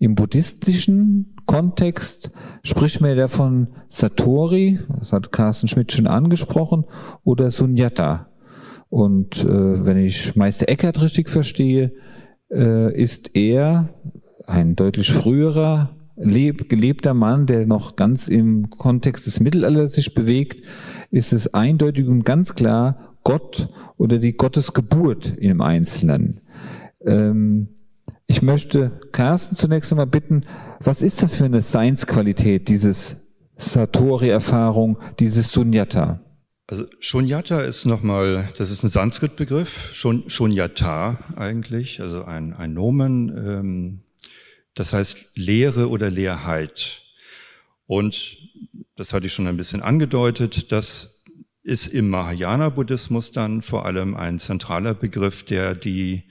Im 0.00 0.14
buddhistischen 0.14 1.36
Kontext 1.44 2.30
spricht 2.62 3.02
man 3.02 3.18
ja 3.18 3.28
von 3.28 3.68
Satori, 3.88 4.78
das 4.98 5.12
hat 5.12 5.30
Carsten 5.30 5.68
Schmidt 5.68 5.92
schon 5.92 6.06
angesprochen, 6.06 6.86
oder 7.22 7.50
Sunyata. 7.50 8.30
Und 8.88 9.44
äh, 9.44 9.84
wenn 9.84 9.98
ich 9.98 10.34
Meister 10.36 10.70
Eckhart 10.70 11.02
richtig 11.02 11.28
verstehe, 11.28 11.92
äh, 12.50 12.98
ist 12.98 13.36
er 13.36 13.90
ein 14.46 14.74
deutlich 14.74 15.12
früherer 15.12 15.94
leb, 16.16 16.70
gelebter 16.70 17.12
Mann, 17.12 17.44
der 17.44 17.66
noch 17.66 17.94
ganz 17.94 18.26
im 18.26 18.70
Kontext 18.70 19.26
des 19.26 19.38
Mittelalters 19.38 19.92
sich 19.92 20.14
bewegt, 20.14 20.64
ist 21.10 21.34
es 21.34 21.52
eindeutig 21.52 22.06
und 22.08 22.24
ganz 22.24 22.54
klar 22.54 23.18
Gott 23.22 23.68
oder 23.98 24.16
die 24.16 24.32
Gottesgeburt 24.32 25.36
im 25.36 25.60
Einzelnen. 25.60 26.40
Ähm, 27.04 27.68
ich 28.30 28.42
möchte 28.42 28.92
Carsten 29.10 29.56
zunächst 29.56 29.90
einmal 29.90 30.06
bitten, 30.06 30.46
was 30.78 31.02
ist 31.02 31.20
das 31.20 31.34
für 31.34 31.46
eine 31.46 31.62
Seinsqualität, 31.62 32.68
dieses 32.68 33.16
Satori-Erfahrung, 33.56 35.00
dieses 35.18 35.50
Sunyata? 35.50 36.20
Also 36.68 36.84
Shunyata 37.00 37.62
ist 37.62 37.86
nochmal, 37.86 38.50
das 38.56 38.70
ist 38.70 38.84
ein 38.84 38.88
Sanskrit-Begriff, 38.88 39.90
Shunyata 39.94 41.18
eigentlich, 41.34 42.00
also 42.00 42.22
ein, 42.22 42.54
ein 42.54 42.72
Nomen, 42.72 43.36
ähm, 43.36 44.00
das 44.74 44.92
heißt 44.92 45.32
Lehre 45.34 45.88
oder 45.88 46.08
Leerheit. 46.08 47.02
Und 47.86 48.38
das 48.94 49.12
hatte 49.12 49.26
ich 49.26 49.32
schon 49.32 49.48
ein 49.48 49.56
bisschen 49.56 49.82
angedeutet, 49.82 50.70
das 50.70 51.24
ist 51.64 51.88
im 51.88 52.08
Mahayana-Buddhismus 52.10 53.32
dann 53.32 53.62
vor 53.62 53.86
allem 53.86 54.14
ein 54.14 54.38
zentraler 54.38 54.94
Begriff, 54.94 55.42
der 55.42 55.74
die, 55.74 56.22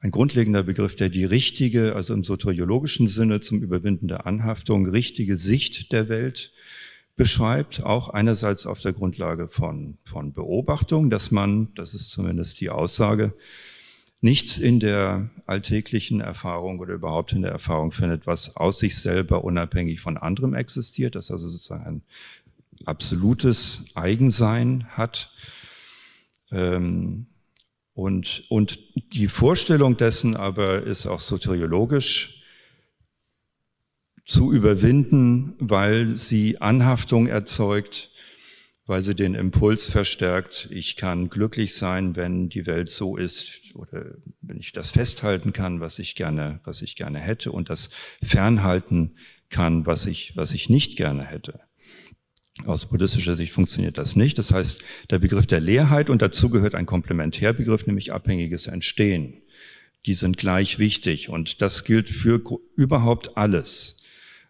ein 0.00 0.10
grundlegender 0.10 0.62
Begriff, 0.62 0.94
der 0.94 1.08
die 1.08 1.24
richtige, 1.24 1.94
also 1.94 2.14
im 2.14 2.22
soteriologischen 2.22 3.08
Sinne 3.08 3.40
zum 3.40 3.62
Überwinden 3.62 4.08
der 4.08 4.26
Anhaftung, 4.26 4.88
richtige 4.88 5.36
Sicht 5.36 5.92
der 5.92 6.08
Welt 6.08 6.52
beschreibt, 7.16 7.82
auch 7.82 8.08
einerseits 8.08 8.64
auf 8.64 8.80
der 8.80 8.92
Grundlage 8.92 9.48
von, 9.48 9.98
von 10.04 10.32
Beobachtung, 10.32 11.10
dass 11.10 11.32
man, 11.32 11.74
das 11.74 11.94
ist 11.94 12.10
zumindest 12.10 12.60
die 12.60 12.70
Aussage, 12.70 13.34
nichts 14.20 14.58
in 14.58 14.78
der 14.78 15.30
alltäglichen 15.46 16.20
Erfahrung 16.20 16.78
oder 16.78 16.94
überhaupt 16.94 17.32
in 17.32 17.42
der 17.42 17.50
Erfahrung 17.50 17.90
findet, 17.90 18.26
was 18.26 18.56
aus 18.56 18.78
sich 18.78 18.96
selber 18.96 19.42
unabhängig 19.44 20.00
von 20.00 20.16
anderem 20.16 20.54
existiert, 20.54 21.16
das 21.16 21.30
also 21.30 21.48
sozusagen 21.48 21.84
ein 21.84 22.02
absolutes 22.84 23.84
Eigensein 23.94 24.86
hat. 24.90 25.32
Ähm, 26.52 27.26
und, 27.98 28.44
und 28.48 28.78
die 29.12 29.26
Vorstellung 29.26 29.96
dessen 29.96 30.36
aber 30.36 30.84
ist 30.84 31.08
auch 31.08 31.18
soteriologisch 31.18 32.44
zu 34.24 34.52
überwinden, 34.52 35.56
weil 35.58 36.14
sie 36.14 36.60
Anhaftung 36.60 37.26
erzeugt, 37.26 38.12
weil 38.86 39.02
sie 39.02 39.16
den 39.16 39.34
Impuls 39.34 39.90
verstärkt, 39.90 40.68
ich 40.70 40.94
kann 40.94 41.28
glücklich 41.28 41.74
sein, 41.74 42.14
wenn 42.14 42.48
die 42.48 42.66
Welt 42.66 42.88
so 42.88 43.16
ist 43.16 43.74
oder 43.74 44.14
wenn 44.42 44.60
ich 44.60 44.70
das 44.70 44.92
festhalten 44.92 45.52
kann, 45.52 45.80
was 45.80 45.98
ich 45.98 46.14
gerne, 46.14 46.60
was 46.62 46.82
ich 46.82 46.94
gerne 46.94 47.18
hätte 47.18 47.50
und 47.50 47.68
das 47.68 47.90
fernhalten 48.22 49.16
kann, 49.50 49.86
was 49.86 50.06
ich, 50.06 50.36
was 50.36 50.52
ich 50.52 50.70
nicht 50.70 50.96
gerne 50.96 51.24
hätte. 51.24 51.67
Aus 52.66 52.86
buddhistischer 52.86 53.34
Sicht 53.34 53.52
funktioniert 53.52 53.98
das 53.98 54.16
nicht. 54.16 54.38
Das 54.38 54.52
heißt, 54.52 54.78
der 55.10 55.18
Begriff 55.18 55.46
der 55.46 55.60
Leerheit 55.60 56.10
und 56.10 56.22
dazu 56.22 56.50
gehört 56.50 56.74
ein 56.74 56.86
Komplementärbegriff, 56.86 57.86
nämlich 57.86 58.12
abhängiges 58.12 58.66
Entstehen. 58.66 59.34
Die 60.06 60.14
sind 60.14 60.36
gleich 60.36 60.78
wichtig 60.78 61.28
und 61.28 61.62
das 61.62 61.84
gilt 61.84 62.08
für 62.08 62.42
überhaupt 62.76 63.36
alles 63.36 63.96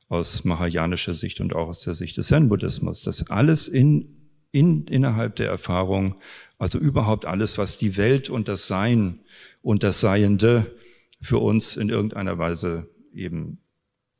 aus 0.09 0.45
mahayanischer 0.45 1.15
Sicht 1.15 1.41
und 1.41 1.55
auch 1.55 1.69
aus 1.69 1.83
der 1.83 1.95
Sicht 1.95 2.17
des 2.17 2.29
Zen-Buddhismus, 2.29 3.03
dass 3.03 3.31
alles 3.31 3.69
in 3.69 4.19
in, 4.51 4.87
innerhalb 4.87 5.37
der 5.37 5.49
Erfahrung, 5.49 6.17
also 6.59 6.79
überhaupt 6.79 7.27
alles, 7.27 7.59
was 7.59 7.77
die 7.77 7.97
Welt 7.97 8.31
und 8.31 8.49
das 8.49 8.67
Sein 8.67 9.21
und 9.63 9.83
das 9.83 10.01
Seiende 10.01 10.75
für 11.21 11.39
uns 11.39 11.77
in 11.77 11.89
irgendeiner 11.89 12.39
Weise 12.39 12.89
eben, 13.13 13.59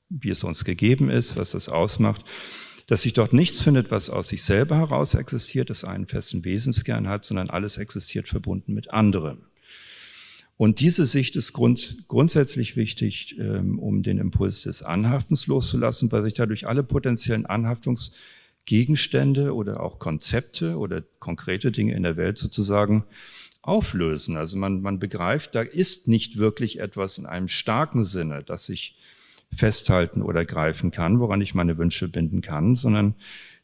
wie 0.09 0.31
es 0.31 0.45
uns 0.45 0.65
gegeben 0.65 1.11
ist, 1.11 1.37
was 1.37 1.53
das 1.53 1.69
ausmacht, 1.69 2.25
dass 2.89 3.03
sich 3.03 3.13
dort 3.13 3.33
nichts 3.33 3.61
findet, 3.61 3.93
was 3.93 4.11
aus 4.11 4.29
sich 4.29 4.43
selber 4.43 4.77
heraus 4.77 5.15
existiert, 5.15 5.71
das 5.71 5.85
einen 5.85 6.09
festen 6.09 6.45
Wesenskern 6.45 7.07
hat, 7.07 7.25
sondern 7.25 7.51
alles 7.51 7.77
existiert 7.77 8.27
verbunden 8.27 8.75
mit 8.75 8.91
anderem. 8.91 9.43
Und 10.57 10.81
diese 10.81 11.07
Sicht 11.07 11.37
ist 11.37 11.53
grund, 11.53 12.09
grundsätzlich 12.09 12.75
wichtig, 12.75 13.37
ähm, 13.39 13.79
um 13.79 14.03
den 14.03 14.19
Impuls 14.19 14.63
des 14.63 14.83
Anhaftens 14.83 15.47
loszulassen, 15.47 16.11
weil 16.11 16.25
sich 16.25 16.35
dadurch 16.35 16.67
alle 16.67 16.83
potenziellen 16.83 17.47
Anhaftungs- 17.47 18.11
Gegenstände 18.69 19.55
oder 19.55 19.81
auch 19.83 19.99
Konzepte 19.99 20.77
oder 20.77 21.03
konkrete 21.21 21.73
Dinge 21.73 21.95
in 21.95 22.03
der 22.03 22.19
Welt 22.19 22.37
sozusagen 22.37 23.05
auflösen. 23.63 24.37
Also 24.37 24.59
man, 24.59 24.83
man 24.83 24.99
begreift, 24.99 25.55
da 25.55 25.63
ist 25.63 26.07
nicht 26.07 26.37
wirklich 26.37 26.79
etwas 26.79 27.17
in 27.17 27.25
einem 27.25 27.49
starken 27.49 28.05
Sinne, 28.05 28.45
das 28.45 28.69
ich 28.69 28.95
festhalten 29.55 30.23
oder 30.23 30.45
greifen 30.45 30.91
kann, 30.91 31.21
woran 31.21 31.41
ich 31.41 31.55
meine 31.55 31.79
Wünsche 31.79 32.09
binden 32.09 32.41
kann, 32.41 32.77
sondern 32.77 33.15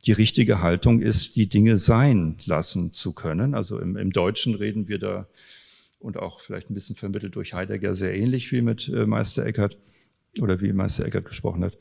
die 0.07 0.12
richtige 0.12 0.61
Haltung 0.61 1.01
ist, 1.01 1.37
die 1.37 1.49
Dinge 1.49 1.77
sein 1.77 2.37
lassen 2.44 2.92
zu 2.92 3.12
können. 3.12 3.55
Also 3.55 3.79
im, 3.79 3.97
im 3.97 4.12
Deutschen 4.12 4.55
reden 4.55 4.88
wir 4.88 4.99
da 4.99 5.27
und 5.99 6.18
auch 6.18 6.40
vielleicht 6.40 6.70
ein 6.70 6.75
bisschen 6.75 6.97
vermittelt 6.97 7.35
durch 7.37 7.55
Heidegger 7.55 7.94
sehr 7.94 8.14
ähnlich 8.14 8.53
wie 8.53 8.61
mit 8.61 8.88
äh, 8.88 9.07
Meister 9.07 9.47
Eckhart 9.47 9.79
oder 10.40 10.61
wie 10.61 10.73
Meister 10.73 11.07
Eckhart 11.07 11.25
gesprochen 11.25 11.64
hat. 11.64 11.79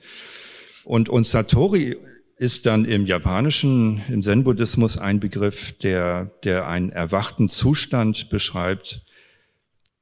Und, 0.85 1.09
und 1.09 1.27
Satori 1.27 1.97
ist 2.37 2.65
dann 2.65 2.85
im 2.85 3.05
japanischen, 3.05 4.01
im 4.09 4.21
Zen-Buddhismus 4.21 4.97
ein 4.97 5.19
Begriff, 5.19 5.73
der, 5.79 6.31
der 6.43 6.67
einen 6.67 6.89
erwachten 6.89 7.49
Zustand 7.49 8.29
beschreibt, 8.29 9.02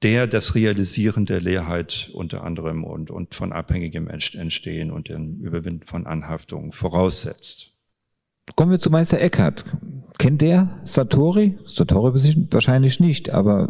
der 0.03 0.27
das 0.27 0.55
Realisieren 0.55 1.25
der 1.25 1.41
Leerheit 1.41 2.09
unter 2.13 2.43
anderem 2.43 2.83
und, 2.83 3.11
und 3.11 3.35
von 3.35 3.53
abhängigem 3.53 4.07
Entstehen 4.07 4.91
und 4.91 5.09
dem 5.09 5.39
Überwinden 5.41 5.85
von 5.85 6.07
Anhaftungen 6.07 6.71
voraussetzt. 6.71 7.73
Kommen 8.55 8.71
wir 8.71 8.79
zu 8.79 8.89
Meister 8.89 9.19
Eckhart. 9.19 9.65
Kennt 10.17 10.41
der 10.41 10.81
Satori? 10.83 11.57
Satori 11.65 12.47
wahrscheinlich 12.51 12.99
nicht, 12.99 13.29
aber 13.29 13.69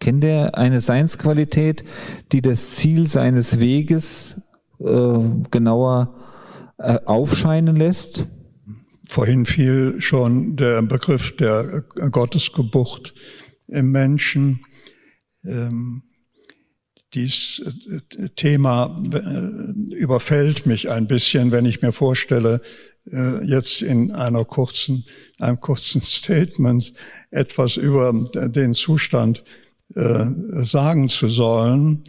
kennt 0.00 0.24
er 0.24 0.56
eine 0.56 0.80
Seinsqualität, 0.80 1.84
die 2.30 2.40
das 2.40 2.76
Ziel 2.76 3.08
seines 3.08 3.58
Weges 3.58 4.40
äh, 4.78 5.18
genauer 5.50 6.14
äh, 6.78 6.98
aufscheinen 7.04 7.76
lässt? 7.76 8.26
Vorhin 9.10 9.44
fiel 9.44 10.00
schon 10.00 10.56
der 10.56 10.82
Begriff 10.82 11.36
der 11.36 11.84
Gottesgeburt 12.10 13.14
im 13.68 13.90
Menschen. 13.90 14.60
Ähm, 15.44 16.02
dies 17.14 17.62
äh, 18.16 18.28
Thema 18.36 19.02
äh, 19.12 19.94
überfällt 19.94 20.66
mich 20.66 20.90
ein 20.90 21.06
bisschen, 21.06 21.52
wenn 21.52 21.66
ich 21.66 21.82
mir 21.82 21.92
vorstelle, 21.92 22.60
jetzt 23.04 23.82
in 23.82 24.12
einer 24.12 24.44
kurzen, 24.44 25.04
einem 25.40 25.58
kurzen 25.58 26.00
Statement 26.02 26.94
etwas 27.32 27.76
über 27.76 28.12
den 28.32 28.74
Zustand 28.74 29.42
sagen 29.92 31.08
zu 31.08 31.26
sollen. 31.26 32.04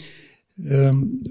Ähm, 0.59 1.23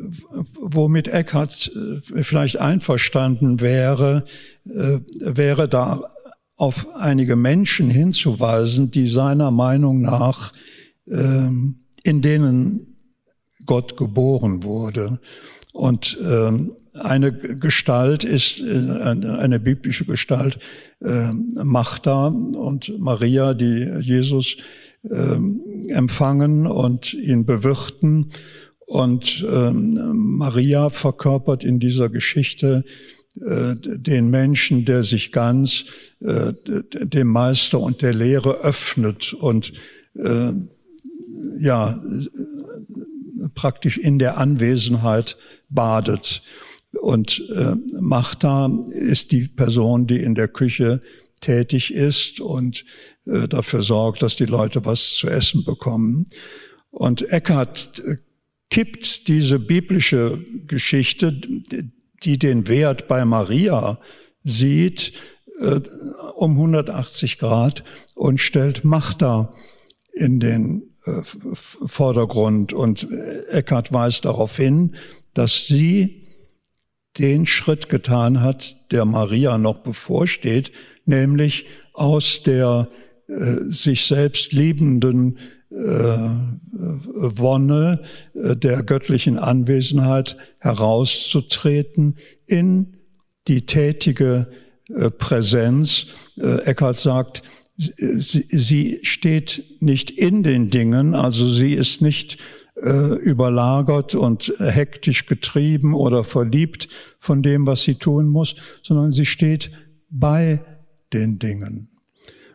womit 0.59 1.07
Eckhart 1.07 1.71
äh, 1.75 2.25
vielleicht 2.25 2.59
einverstanden 2.59 3.61
wäre, 3.61 4.25
äh, 4.65 4.99
wäre 5.13 5.69
da 5.69 6.03
auf 6.57 6.97
einige 6.97 7.37
Menschen 7.37 7.89
hinzuweisen, 7.89 8.91
die 8.91 9.07
seiner 9.07 9.53
Meinung 9.53 10.01
nach, 10.01 10.53
ähm, 11.09 11.82
in 12.05 12.23
denen 12.23 12.97
Gott 13.67 13.97
geboren 13.97 14.63
wurde. 14.63 15.21
Und 15.73 16.19
ähm, 16.23 16.73
eine 16.95 17.33
Gestalt 17.33 18.25
ist, 18.25 18.61
äh, 18.61 18.99
eine 19.03 19.61
biblische 19.61 20.05
Gestalt, 20.05 20.59
Magda 21.01 22.29
und 22.29 22.97
Maria, 23.01 23.55
die 23.55 23.91
Jesus 24.03 24.57
empfangen 25.89 26.69
und 26.69 27.13
ihn 27.13 27.45
bewirten. 27.45 28.29
Und 28.87 29.45
ähm, 29.51 30.37
Maria 30.37 30.91
verkörpert 30.91 31.65
in 31.65 31.81
dieser 31.81 32.09
Geschichte 32.09 32.85
äh, 33.41 33.75
den 33.77 34.29
Menschen, 34.29 34.85
der 34.85 35.03
sich 35.03 35.33
ganz 35.33 35.87
äh, 36.21 36.53
dem 36.65 37.29
Meister 37.29 37.81
und 37.81 38.03
der 38.03 38.13
Lehre 38.13 38.61
öffnet 38.61 39.33
und 39.33 39.73
äh, 40.15 40.53
ja 41.59 42.01
praktisch 43.55 43.99
in 43.99 44.19
der 44.19 44.39
Anwesenheit 44.39 45.37
badet. 45.69 46.43
Und 47.01 47.43
äh, 47.55 47.75
Martha 48.01 48.71
ist 48.91 49.33
die 49.33 49.49
Person, 49.49 50.07
die 50.07 50.19
in 50.19 50.35
der 50.35 50.49
Küche 50.49 51.01
tätig 51.41 51.93
ist 51.93 52.41
und 52.41 52.85
äh, 53.27 53.49
dafür 53.49 53.83
sorgt, 53.83 54.23
dass 54.23 54.37
die 54.37 54.45
Leute 54.47 54.85
was 54.85 55.15
zu 55.15 55.29
essen 55.29 55.65
bekommen. 55.65 56.27
Und 56.91 57.23
Eckhart 57.31 58.03
äh, 58.07 58.17
kippt 58.71 59.29
diese 59.29 59.59
biblische 59.59 60.45
Geschichte, 60.67 61.41
die 62.23 62.39
den 62.39 62.69
Wert 62.69 63.09
bei 63.09 63.25
Maria 63.25 63.99
sieht, 64.43 65.13
äh, 65.61 65.81
um 66.37 66.53
180 66.53 67.39
Grad 67.39 67.85
und 68.15 68.39
stellt 68.39 68.85
Martha 68.85 69.53
in 70.13 70.41
den 70.41 70.92
Vordergrund. 71.05 72.73
Und 72.73 73.09
Eckhart 73.51 73.93
weist 73.93 74.25
darauf 74.25 74.57
hin, 74.57 74.95
dass 75.35 75.67
sie 75.67 76.27
den 77.19 77.47
Schritt 77.47 77.89
getan 77.89 78.41
hat, 78.41 78.77
der 78.91 79.05
Maria 79.05 79.59
noch 79.59 79.79
bevorsteht, 79.79 80.73
nämlich 81.05 81.67
aus 81.93 82.43
der 82.43 82.89
äh, 83.29 83.35
sich 83.35 84.07
selbst 84.07 84.53
liebenden 84.53 85.39
äh, 85.71 86.29
Wonne 86.73 88.03
äh, 88.35 88.57
der 88.57 88.83
göttlichen 88.83 89.39
Anwesenheit 89.39 90.37
herauszutreten 90.59 92.17
in 92.47 92.97
die 93.49 93.67
tätige 93.67 94.49
äh, 94.89 95.11
Präsenz. 95.11 96.07
Äh, 96.39 96.63
Eckhart 96.65 96.99
sagt, 96.99 97.43
sie, 97.77 99.01
steht 99.03 99.65
nicht 99.81 100.11
in 100.11 100.43
den 100.43 100.71
Dingen, 100.71 101.15
also 101.15 101.51
sie 101.51 101.73
ist 101.73 102.01
nicht 102.03 102.39
äh, 102.77 103.15
überlagert 103.17 104.15
und 104.15 104.53
hektisch 104.59 105.27
getrieben 105.27 105.95
oder 105.95 106.25
verliebt 106.25 106.89
von 107.19 107.43
dem, 107.43 107.67
was 107.67 107.83
sie 107.83 107.97
tun 107.97 108.29
muss, 108.29 108.55
sondern 108.83 109.13
sie 109.13 109.27
steht 109.27 109.71
bei 110.11 110.61
den 111.13 111.39
Dingen. 111.39 111.89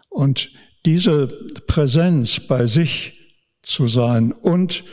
Und 0.10 0.52
diese 0.86 1.28
Präsenz 1.68 2.40
bei 2.40 2.66
sich 2.66 3.14
zu 3.62 3.88
sein 3.88 4.32
und 4.32 4.84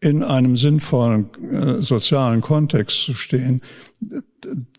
in 0.00 0.22
einem 0.22 0.56
sinnvollen 0.56 1.30
äh, 1.50 1.82
sozialen 1.82 2.40
Kontext 2.40 3.02
zu 3.02 3.14
stehen, 3.14 3.62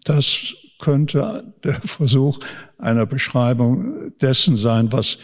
das 0.06 0.56
könnte 0.80 1.54
der 1.64 1.74
Versuch 1.86 2.40
einer 2.78 3.06
Beschreibung 3.06 4.12
dessen 4.22 4.56
sein, 4.56 4.92
was 4.92 5.18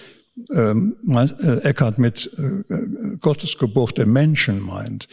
ähm, 0.52 0.98
äh, 1.08 1.58
Eckhart 1.64 1.98
mit 1.98 2.30
äh, 2.38 3.18
Gottes 3.22 3.58
Geburt 3.58 3.98
im 4.00 4.14
Menschen 4.14 4.60
meint. 4.60 5.08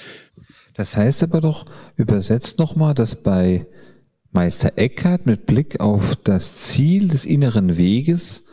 Das 0.74 0.96
heißt 0.96 1.22
aber 1.22 1.40
doch, 1.40 1.66
übersetzt 1.96 2.59
nochmal, 2.59 2.94
dass 2.94 3.22
bei 3.22 3.66
Meister 4.33 4.72
Eckhart 4.76 5.26
mit 5.26 5.46
Blick 5.46 5.81
auf 5.81 6.16
das 6.16 6.62
Ziel 6.62 7.09
des 7.09 7.24
inneren 7.24 7.76
Weges 7.76 8.46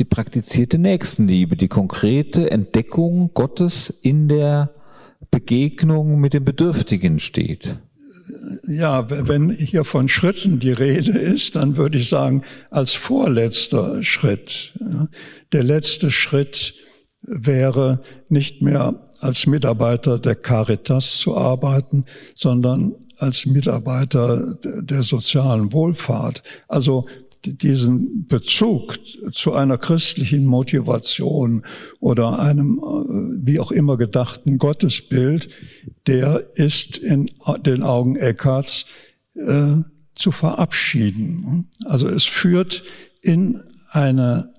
die 0.00 0.04
praktizierte 0.04 0.76
Nächstenliebe, 0.76 1.56
die 1.56 1.68
konkrete 1.68 2.50
Entdeckung 2.50 3.30
Gottes 3.32 3.90
in 3.90 4.28
der 4.28 4.74
Begegnung 5.30 6.18
mit 6.20 6.34
dem 6.34 6.44
Bedürftigen 6.44 7.20
steht 7.20 7.78
ja, 8.66 9.06
wenn 9.08 9.50
hier 9.50 9.84
von 9.84 10.08
Schritten 10.08 10.58
die 10.58 10.72
Rede 10.72 11.18
ist, 11.18 11.56
dann 11.56 11.76
würde 11.76 11.98
ich 11.98 12.08
sagen, 12.08 12.42
als 12.70 12.92
vorletzter 12.92 14.02
Schritt. 14.02 14.72
Der 15.52 15.62
letzte 15.62 16.10
Schritt 16.10 16.74
wäre 17.22 18.02
nicht 18.28 18.62
mehr 18.62 19.08
als 19.20 19.46
Mitarbeiter 19.46 20.18
der 20.18 20.34
Caritas 20.34 21.18
zu 21.18 21.36
arbeiten, 21.36 22.04
sondern 22.34 22.94
als 23.18 23.46
Mitarbeiter 23.46 24.56
der 24.62 25.02
sozialen 25.02 25.72
Wohlfahrt. 25.72 26.42
Also 26.68 27.06
diesen 27.46 28.26
Bezug 28.26 28.98
zu 29.32 29.52
einer 29.52 29.78
christlichen 29.78 30.44
Motivation 30.44 31.62
oder 32.00 32.38
einem 32.38 32.78
äh, 32.78 33.46
wie 33.46 33.60
auch 33.60 33.70
immer 33.70 33.96
gedachten 33.96 34.58
Gottesbild, 34.58 35.48
der 36.06 36.44
ist 36.54 36.96
in 36.98 37.30
den 37.64 37.82
Augen 37.82 38.16
Eckharts 38.16 38.86
äh, 39.34 39.76
zu 40.14 40.30
verabschieden. 40.30 41.68
Also 41.84 42.08
es 42.08 42.24
führt 42.24 42.84
in 43.22 43.62
eine 43.90 44.52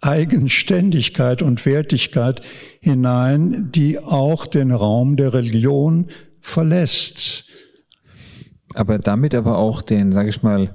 Eigenständigkeit 0.00 1.42
und 1.42 1.64
Wertigkeit 1.64 2.42
hinein, 2.80 3.70
die 3.72 3.98
auch 3.98 4.46
den 4.46 4.72
Raum 4.72 5.16
der 5.16 5.32
Religion 5.32 6.08
verlässt. 6.40 7.44
Aber 8.74 8.98
damit 8.98 9.34
aber 9.34 9.58
auch 9.58 9.82
den, 9.82 10.12
sage 10.12 10.30
ich 10.30 10.42
mal, 10.42 10.74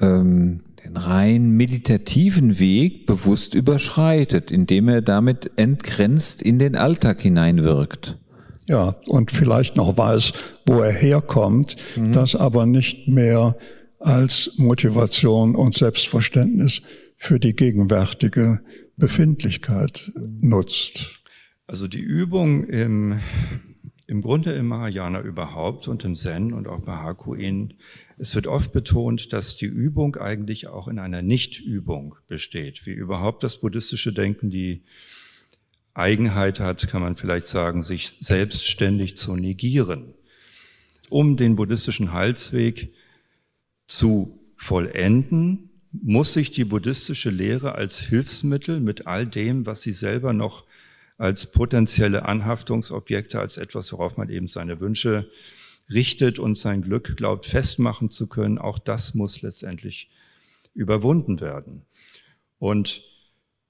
ähm, 0.00 0.62
rein 0.96 1.50
meditativen 1.50 2.58
Weg 2.58 3.06
bewusst 3.06 3.54
überschreitet, 3.54 4.50
indem 4.50 4.88
er 4.88 5.02
damit 5.02 5.50
entgrenzt 5.56 6.42
in 6.42 6.58
den 6.58 6.76
Alltag 6.76 7.20
hineinwirkt. 7.20 8.18
Ja, 8.66 8.96
und 9.08 9.30
vielleicht 9.30 9.76
noch 9.76 9.98
weiß, 9.98 10.32
wo 10.66 10.80
er 10.80 10.92
herkommt, 10.92 11.76
mhm. 11.96 12.12
das 12.12 12.34
aber 12.34 12.64
nicht 12.66 13.08
mehr 13.08 13.56
als 13.98 14.52
Motivation 14.56 15.54
und 15.54 15.74
Selbstverständnis 15.74 16.82
für 17.16 17.38
die 17.38 17.54
gegenwärtige 17.54 18.60
Befindlichkeit 18.96 20.12
nutzt. 20.40 21.22
Also 21.66 21.88
die 21.88 22.00
Übung 22.00 22.64
im, 22.64 23.20
im 24.06 24.20
Grunde 24.20 24.52
im 24.52 24.66
Mahayana 24.68 25.20
überhaupt 25.20 25.88
und 25.88 26.04
im 26.04 26.14
Zen 26.16 26.52
und 26.52 26.68
auch 26.68 26.80
bei 26.80 26.92
Hakuin 26.92 27.74
es 28.18 28.34
wird 28.34 28.46
oft 28.46 28.72
betont, 28.72 29.32
dass 29.32 29.56
die 29.56 29.66
Übung 29.66 30.16
eigentlich 30.16 30.68
auch 30.68 30.88
in 30.88 30.98
einer 30.98 31.22
Nichtübung 31.22 32.16
besteht, 32.28 32.86
wie 32.86 32.92
überhaupt 32.92 33.42
das 33.42 33.58
buddhistische 33.58 34.12
Denken 34.12 34.50
die 34.50 34.82
Eigenheit 35.94 36.60
hat, 36.60 36.88
kann 36.88 37.02
man 37.02 37.16
vielleicht 37.16 37.48
sagen, 37.48 37.82
sich 37.82 38.14
selbstständig 38.20 39.16
zu 39.16 39.36
negieren. 39.36 40.14
Um 41.08 41.36
den 41.36 41.56
buddhistischen 41.56 42.12
Heilsweg 42.12 42.92
zu 43.86 44.40
vollenden, 44.56 45.70
muss 45.92 46.32
sich 46.32 46.50
die 46.50 46.64
buddhistische 46.64 47.30
Lehre 47.30 47.76
als 47.76 47.98
Hilfsmittel 48.00 48.80
mit 48.80 49.06
all 49.06 49.26
dem, 49.26 49.66
was 49.66 49.82
sie 49.82 49.92
selber 49.92 50.32
noch 50.32 50.64
als 51.18 51.52
potenzielle 51.52 52.24
Anhaftungsobjekte, 52.24 53.38
als 53.38 53.56
etwas, 53.56 53.92
worauf 53.92 54.16
man 54.16 54.28
eben 54.28 54.48
seine 54.48 54.80
Wünsche 54.80 55.30
richtet 55.90 56.38
und 56.38 56.56
sein 56.56 56.82
Glück 56.82 57.16
glaubt 57.16 57.46
festmachen 57.46 58.10
zu 58.10 58.26
können, 58.26 58.58
auch 58.58 58.78
das 58.78 59.14
muss 59.14 59.42
letztendlich 59.42 60.10
überwunden 60.74 61.40
werden. 61.40 61.82
Und 62.58 63.02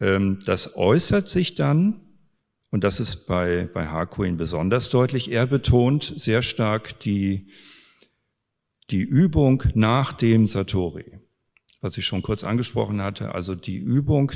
ähm, 0.01 0.41
das 0.45 0.77
äußert 0.77 1.29
sich 1.29 1.55
dann, 1.55 2.01
und 2.71 2.85
das 2.85 3.01
ist 3.01 3.27
bei, 3.27 3.69
bei 3.73 3.87
Harquin 3.87 4.37
besonders 4.37 4.89
deutlich, 4.89 5.31
er 5.31 5.47
betont 5.47 6.13
sehr 6.17 6.43
stark 6.43 6.99
die, 7.01 7.49
die 8.91 9.03
Übung 9.03 9.63
nach 9.75 10.13
dem 10.13 10.49
Satori, 10.49 11.19
was 11.81 11.97
ich 11.97 12.07
schon 12.07 12.23
kurz 12.23 12.45
angesprochen 12.45 13.01
hatte, 13.01 13.35
also 13.35 13.55
die 13.55 13.77
Übung, 13.77 14.33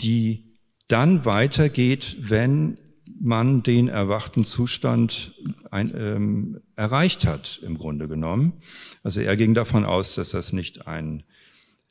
die 0.00 0.58
dann 0.88 1.24
weitergeht, 1.24 2.16
wenn 2.18 2.78
man 3.20 3.62
den 3.62 3.88
erwachten 3.88 4.44
Zustand 4.44 5.32
ein, 5.70 5.92
ähm, 5.96 6.60
erreicht 6.76 7.26
hat, 7.26 7.60
im 7.62 7.78
Grunde 7.78 8.08
genommen. 8.08 8.54
Also 9.02 9.20
er 9.20 9.36
ging 9.36 9.54
davon 9.54 9.84
aus, 9.84 10.14
dass 10.14 10.30
das 10.30 10.52
nicht 10.52 10.86
ein, 10.86 11.24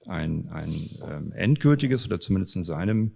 ein, 0.06 0.50
ein 0.50 0.90
ähm, 1.08 1.32
endgültiges 1.34 2.06
oder 2.06 2.20
zumindest 2.20 2.56
in 2.56 2.64
seinem, 2.64 3.12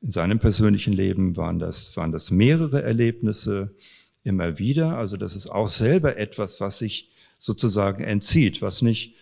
in 0.00 0.12
seinem 0.12 0.38
persönlichen 0.38 0.92
Leben 0.92 1.36
waren 1.36 1.58
das, 1.58 1.96
waren 1.96 2.12
das 2.12 2.30
mehrere 2.30 2.82
Erlebnisse 2.82 3.74
immer 4.22 4.58
wieder. 4.58 4.96
Also 4.96 5.16
das 5.16 5.34
ist 5.34 5.46
auch 5.46 5.68
selber 5.68 6.16
etwas, 6.16 6.60
was 6.60 6.78
sich 6.78 7.10
sozusagen 7.38 8.04
entzieht, 8.04 8.60
was 8.60 8.82
nicht 8.82 9.14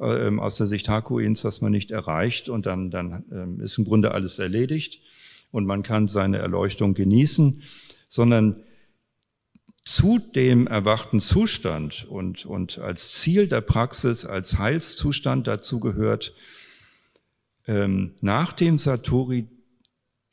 ähm, 0.00 0.40
aus 0.40 0.56
der 0.56 0.66
Sicht 0.66 0.88
Hakuins, 0.88 1.44
was 1.44 1.60
man 1.60 1.70
nicht 1.70 1.92
erreicht 1.92 2.48
und 2.48 2.66
dann, 2.66 2.90
dann 2.90 3.24
ähm, 3.32 3.60
ist 3.60 3.78
im 3.78 3.84
Grunde 3.84 4.12
alles 4.12 4.38
erledigt 4.38 5.00
und 5.50 5.66
man 5.66 5.82
kann 5.82 6.08
seine 6.08 6.38
Erleuchtung 6.38 6.94
genießen, 6.94 7.62
sondern 8.08 8.62
zu 9.84 10.18
dem 10.18 10.66
erwachten 10.66 11.20
Zustand 11.20 12.06
und, 12.08 12.44
und 12.46 12.78
als 12.78 13.12
Ziel 13.14 13.48
der 13.48 13.60
Praxis, 13.60 14.24
als 14.24 14.58
Heilszustand 14.58 15.46
dazu 15.46 15.80
gehört, 15.80 16.34
ähm, 17.66 18.14
nach 18.20 18.52
dem 18.52 18.78
Satori 18.78 19.48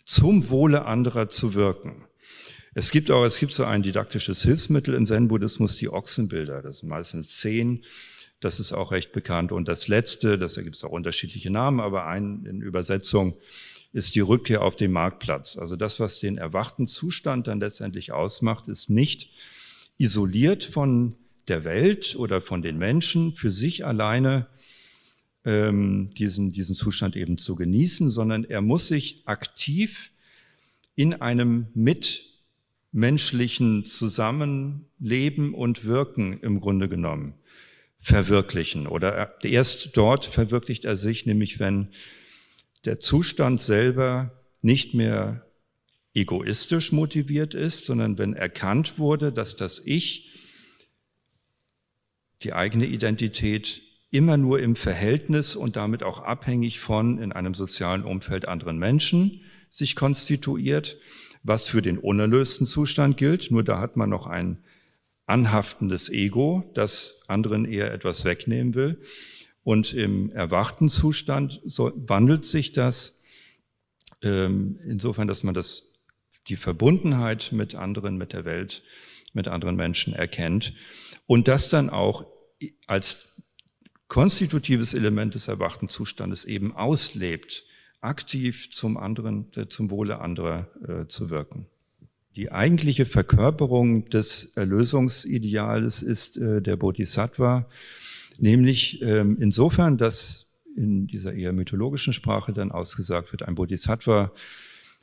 zum 0.05 0.49
Wohle 0.49 0.86
anderer 0.86 1.30
zu 1.30 1.53
wirken. 1.53 2.05
Es 2.74 2.91
gibt 2.91 3.09
auch, 3.09 3.26
es 3.26 3.39
gibt 3.39 3.53
so 3.53 3.63
ein 3.63 3.82
didaktisches 3.82 4.43
Hilfsmittel 4.43 4.93
im 4.93 5.07
Zen-Buddhismus, 5.07 5.78
die 5.78 5.89
Ochsenbilder. 5.89 6.61
Das 6.61 6.80
sind 6.80 6.89
meistens 6.89 7.38
zehn. 7.38 7.84
Das 8.39 8.59
ist 8.59 8.72
auch 8.72 8.91
recht 8.91 9.13
bekannt. 9.13 9.51
Und 9.51 9.68
das 9.68 9.88
letzte, 9.88 10.38
das 10.38 10.57
ergibt 10.57 10.84
auch 10.84 10.91
unterschiedliche 10.91 11.49
Namen, 11.49 11.80
aber 11.80 12.05
ein 12.05 12.45
in 12.45 12.61
Übersetzung 12.61 13.36
ist 13.98 14.16
die 14.16 14.20
Rückkehr 14.20 14.62
auf 14.62 14.76
den 14.76 14.91
Marktplatz. 14.91 15.58
Also 15.58 15.76
das, 15.76 16.00
was 16.00 16.20
den 16.20 16.38
erwachten 16.38 16.86
Zustand 16.88 17.48
dann 17.48 17.60
letztendlich 17.60 18.12
ausmacht, 18.12 18.68
ist 18.68 18.91
nicht 18.91 19.32
isoliert 19.98 20.64
von 20.64 21.16
der 21.48 21.64
Welt 21.64 22.16
oder 22.16 22.41
von 22.41 22.62
den 22.62 22.78
Menschen 22.78 23.34
für 23.34 23.50
sich 23.50 23.86
alleine 23.86 24.45
ähm, 25.45 26.12
diesen, 26.16 26.52
diesen 26.52 26.76
Zustand 26.76 27.16
eben 27.16 27.39
zu 27.39 27.56
genießen, 27.56 28.12
sondern 28.12 28.43
er 28.43 28.62
muss 28.62 28.88
sich 28.88 29.24
aktiv 29.26 30.12
in 30.95 31.16
einem 31.16 31.66
mitmenschlichen 31.74 33.88
Zusammenleben 33.88 35.56
und 35.56 35.86
Wirken 35.86 36.39
im 36.41 36.60
Grunde 36.60 36.88
genommen 36.88 37.34
verwirklichen. 38.00 38.86
Oder 38.86 39.43
erst 39.43 39.98
dort 39.98 40.26
verwirklicht 40.26 40.86
er 40.86 40.98
sich, 40.98 41.26
nämlich 41.26 41.60
wenn 41.60 41.88
der 42.86 43.00
Zustand 43.00 43.62
selber 43.62 44.44
nicht 44.62 44.94
mehr 44.94 45.46
egoistisch 46.14 46.92
motiviert 46.92 47.54
ist, 47.54 47.86
sondern 47.86 48.18
wenn 48.18 48.34
erkannt 48.34 48.98
wurde, 48.98 49.32
dass 49.32 49.56
das 49.56 49.82
Ich, 49.86 50.32
die 52.44 52.54
eigene 52.54 52.86
Identität 52.86 53.82
immer 54.10 54.38
nur 54.38 54.60
im 54.60 54.76
Verhältnis 54.76 55.56
und 55.56 55.76
damit 55.76 56.04
auch 56.04 56.20
abhängig 56.20 56.80
von 56.80 57.20
in 57.20 57.32
einem 57.32 57.54
sozialen 57.54 58.04
Umfeld 58.04 58.48
anderen 58.48 58.78
Menschen 58.78 59.42
sich 59.70 59.96
konstituiert, 59.96 60.98
was 61.44 61.68
für 61.68 61.82
den 61.82 61.98
unerlösten 61.98 62.66
Zustand 62.66 63.18
gilt. 63.18 63.52
Nur 63.52 63.64
da 63.64 63.80
hat 63.80 63.98
man 63.98 64.10
noch 64.10 64.28
ein 64.28 64.64
anhaftendes 65.26 66.10
Ego, 66.10 66.64
das 66.74 67.22
anderen 67.28 67.66
eher 67.66 67.94
etwas 67.94 68.24
wegnehmen 68.24 68.76
will. 68.76 69.02
Und 69.68 69.93
im 69.93 70.32
erwachten 70.32 70.88
Zustand 70.88 71.59
so 71.65 71.91
wandelt 71.93 72.45
sich 72.45 72.72
das 72.72 73.20
ähm, 74.22 74.80
insofern, 74.88 75.28
dass 75.28 75.43
man 75.43 75.53
das, 75.53 75.91
die 76.47 76.55
Verbundenheit 76.55 77.51
mit 77.51 77.76
anderen, 77.76 78.18
mit 78.18 78.32
der 78.32 78.45
Welt, 78.45 78.82
mit 79.34 79.49
anderen 79.49 79.76
Menschen 79.76 80.13
erkennt 80.13 80.72
und 81.26 81.49
das 81.49 81.68
dann 81.68 81.89
auch 81.89 82.26
als 82.86 83.43
konstitutives 84.07 84.93
Element 84.93 85.36
des 85.36 85.49
erwachten 85.49 85.89
Zustandes 85.89 86.45
eben 86.45 86.74
auslebt, 86.74 87.65
aktiv 87.99 88.72
zum 88.72 88.95
anderen, 88.95 89.51
äh, 89.57 89.68
zum 89.68 89.91
Wohle 89.91 90.22
anderer 90.22 90.70
äh, 90.88 91.09
zu 91.09 91.30
wirken. 91.30 91.65
Die 92.38 92.53
eigentliche 92.53 93.05
Verkörperung 93.05 94.07
des 94.07 94.45
Erlösungsideals 94.55 96.03
ist 96.03 96.38
äh, 96.38 96.61
der 96.61 96.78
Bodhisattva, 96.78 97.68
Nämlich 98.40 99.02
ähm, 99.02 99.38
insofern, 99.40 99.98
dass 99.98 100.52
in 100.76 101.08
dieser 101.08 101.34
eher 101.34 101.54
mythologischen 101.54 102.14
Sprache 102.14 102.54
dann 102.54 102.72
ausgesagt 102.72 103.32
wird, 103.32 103.44
ein 103.44 103.56
Bodhisattva 103.56 104.32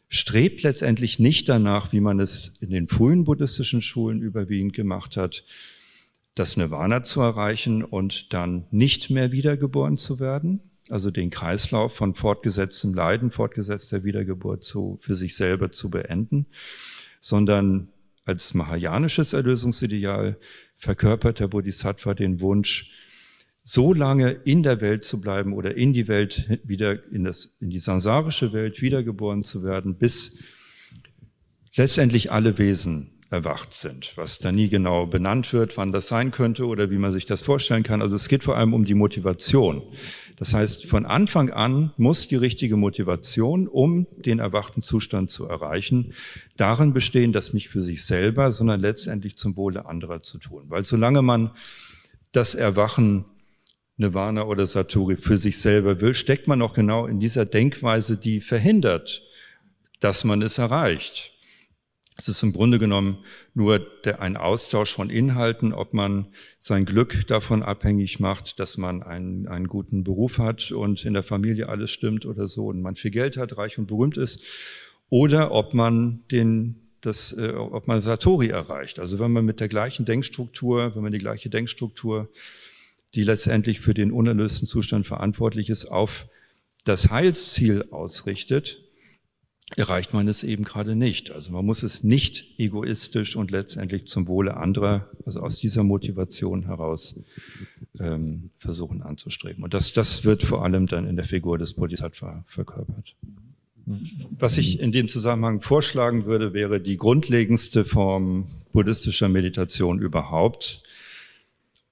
strebt 0.08 0.62
letztendlich 0.62 1.18
nicht 1.18 1.48
danach, 1.48 1.92
wie 1.92 2.00
man 2.00 2.20
es 2.20 2.54
in 2.60 2.70
den 2.70 2.88
frühen 2.88 3.24
buddhistischen 3.24 3.82
Schulen 3.82 4.22
überwiegend 4.22 4.72
gemacht 4.72 5.16
hat, 5.16 5.44
das 6.34 6.56
Nirvana 6.56 7.02
zu 7.02 7.20
erreichen 7.20 7.82
und 7.82 8.32
dann 8.32 8.66
nicht 8.70 9.10
mehr 9.10 9.32
wiedergeboren 9.32 9.96
zu 9.96 10.20
werden, 10.20 10.60
also 10.90 11.10
den 11.10 11.30
Kreislauf 11.30 11.94
von 11.94 12.14
fortgesetztem 12.14 12.94
Leiden, 12.94 13.30
fortgesetzter 13.30 14.04
Wiedergeburt 14.04 14.64
zu, 14.64 14.98
für 15.00 15.16
sich 15.16 15.36
selber 15.36 15.72
zu 15.72 15.90
beenden, 15.90 16.46
sondern 17.20 17.88
als 18.24 18.54
mahayanisches 18.54 19.32
Erlösungsideal 19.32 20.38
verkörpert 20.76 21.40
der 21.40 21.48
Bodhisattva 21.48 22.14
den 22.14 22.40
Wunsch, 22.40 22.90
so 23.64 23.94
lange 23.94 24.30
in 24.30 24.62
der 24.62 24.80
Welt 24.82 25.04
zu 25.04 25.20
bleiben 25.20 25.54
oder 25.54 25.74
in 25.74 25.94
die 25.94 26.06
Welt 26.06 26.60
wieder, 26.64 27.10
in, 27.10 27.24
das, 27.24 27.56
in 27.60 27.70
die 27.70 27.78
sansarische 27.78 28.52
Welt 28.52 28.82
wiedergeboren 28.82 29.42
zu 29.42 29.64
werden, 29.64 29.96
bis 29.96 30.38
letztendlich 31.74 32.30
alle 32.30 32.58
Wesen 32.58 33.10
erwacht 33.30 33.72
sind, 33.72 34.12
was 34.16 34.38
da 34.38 34.52
nie 34.52 34.68
genau 34.68 35.06
benannt 35.06 35.52
wird, 35.52 35.76
wann 35.76 35.92
das 35.92 36.08
sein 36.08 36.30
könnte 36.30 36.66
oder 36.66 36.90
wie 36.90 36.98
man 36.98 37.10
sich 37.10 37.26
das 37.26 37.42
vorstellen 37.42 37.82
kann. 37.82 38.02
Also 38.02 38.14
es 38.14 38.28
geht 38.28 38.44
vor 38.44 38.56
allem 38.56 38.74
um 38.74 38.84
die 38.84 38.94
Motivation. 38.94 39.82
Das 40.36 40.52
heißt, 40.52 40.86
von 40.86 41.06
Anfang 41.06 41.50
an 41.50 41.92
muss 41.96 42.28
die 42.28 42.36
richtige 42.36 42.76
Motivation, 42.76 43.66
um 43.66 44.06
den 44.16 44.40
erwachten 44.40 44.82
Zustand 44.82 45.30
zu 45.30 45.46
erreichen, 45.46 46.12
darin 46.56 46.92
bestehen, 46.92 47.32
das 47.32 47.54
nicht 47.54 47.68
für 47.70 47.82
sich 47.82 48.04
selber, 48.04 48.52
sondern 48.52 48.80
letztendlich 48.80 49.36
zum 49.36 49.56
Wohle 49.56 49.86
anderer 49.86 50.22
zu 50.22 50.38
tun. 50.38 50.64
Weil 50.68 50.84
solange 50.84 51.22
man 51.22 51.50
das 52.32 52.54
Erwachen 52.54 53.24
Nirvana 53.96 54.44
oder 54.44 54.66
Satori 54.66 55.16
für 55.16 55.36
sich 55.36 55.58
selber 55.58 56.00
will, 56.00 56.14
steckt 56.14 56.48
man 56.48 56.62
auch 56.62 56.72
genau 56.72 57.06
in 57.06 57.20
dieser 57.20 57.46
Denkweise, 57.46 58.16
die 58.16 58.40
verhindert, 58.40 59.22
dass 60.00 60.24
man 60.24 60.42
es 60.42 60.58
erreicht. 60.58 61.30
Es 62.16 62.28
ist 62.28 62.42
im 62.42 62.52
Grunde 62.52 62.78
genommen 62.78 63.18
nur 63.54 63.80
der, 64.04 64.20
ein 64.20 64.36
Austausch 64.36 64.94
von 64.94 65.10
Inhalten, 65.10 65.72
ob 65.72 65.94
man 65.94 66.26
sein 66.60 66.84
Glück 66.84 67.26
davon 67.26 67.62
abhängig 67.62 68.20
macht, 68.20 68.60
dass 68.60 68.76
man 68.76 69.02
einen, 69.02 69.48
einen 69.48 69.66
guten 69.66 70.04
Beruf 70.04 70.38
hat 70.38 70.70
und 70.70 71.04
in 71.04 71.14
der 71.14 71.24
Familie 71.24 71.68
alles 71.68 71.90
stimmt 71.90 72.24
oder 72.24 72.46
so 72.46 72.66
und 72.66 72.82
man 72.82 72.94
viel 72.94 73.10
Geld 73.10 73.36
hat, 73.36 73.56
reich 73.56 73.78
und 73.78 73.86
berühmt 73.86 74.16
ist, 74.16 74.40
oder 75.08 75.50
ob 75.50 75.74
man 75.74 76.22
den 76.30 76.80
das, 77.00 77.32
äh, 77.36 77.52
ob 77.52 77.86
man 77.86 78.00
Satori 78.00 78.48
erreicht. 78.48 78.98
Also 78.98 79.18
wenn 79.18 79.32
man 79.32 79.44
mit 79.44 79.60
der 79.60 79.68
gleichen 79.68 80.06
Denkstruktur, 80.06 80.94
wenn 80.94 81.02
man 81.02 81.12
die 81.12 81.18
gleiche 81.18 81.50
Denkstruktur 81.50 82.30
die 83.14 83.24
letztendlich 83.24 83.80
für 83.80 83.94
den 83.94 84.10
unerlösten 84.10 84.68
Zustand 84.68 85.06
verantwortlich 85.06 85.70
ist, 85.70 85.86
auf 85.86 86.26
das 86.84 87.10
Heilsziel 87.10 87.86
ausrichtet, 87.90 88.80
erreicht 89.76 90.12
man 90.12 90.28
es 90.28 90.42
eben 90.42 90.64
gerade 90.64 90.94
nicht. 90.94 91.30
Also 91.30 91.52
man 91.52 91.64
muss 91.64 91.82
es 91.82 92.04
nicht 92.04 92.58
egoistisch 92.58 93.34
und 93.34 93.50
letztendlich 93.50 94.06
zum 94.06 94.28
Wohle 94.28 94.56
anderer, 94.56 95.08
also 95.24 95.40
aus 95.40 95.56
dieser 95.56 95.82
Motivation 95.82 96.66
heraus 96.66 97.18
ähm, 97.98 98.50
versuchen 98.58 99.02
anzustreben. 99.02 99.64
Und 99.64 99.74
das, 99.74 99.92
das 99.92 100.24
wird 100.24 100.42
vor 100.42 100.64
allem 100.64 100.86
dann 100.86 101.08
in 101.08 101.16
der 101.16 101.24
Figur 101.24 101.58
des 101.58 101.74
Bodhisattva 101.74 102.44
verkörpert. 102.46 103.14
Was 104.38 104.56
ich 104.58 104.80
in 104.80 104.92
dem 104.92 105.08
Zusammenhang 105.08 105.60
vorschlagen 105.60 106.24
würde, 106.24 106.54
wäre 106.54 106.80
die 106.80 106.96
grundlegendste 106.96 107.84
Form 107.84 108.46
buddhistischer 108.72 109.28
Meditation 109.28 109.98
überhaupt, 109.98 110.82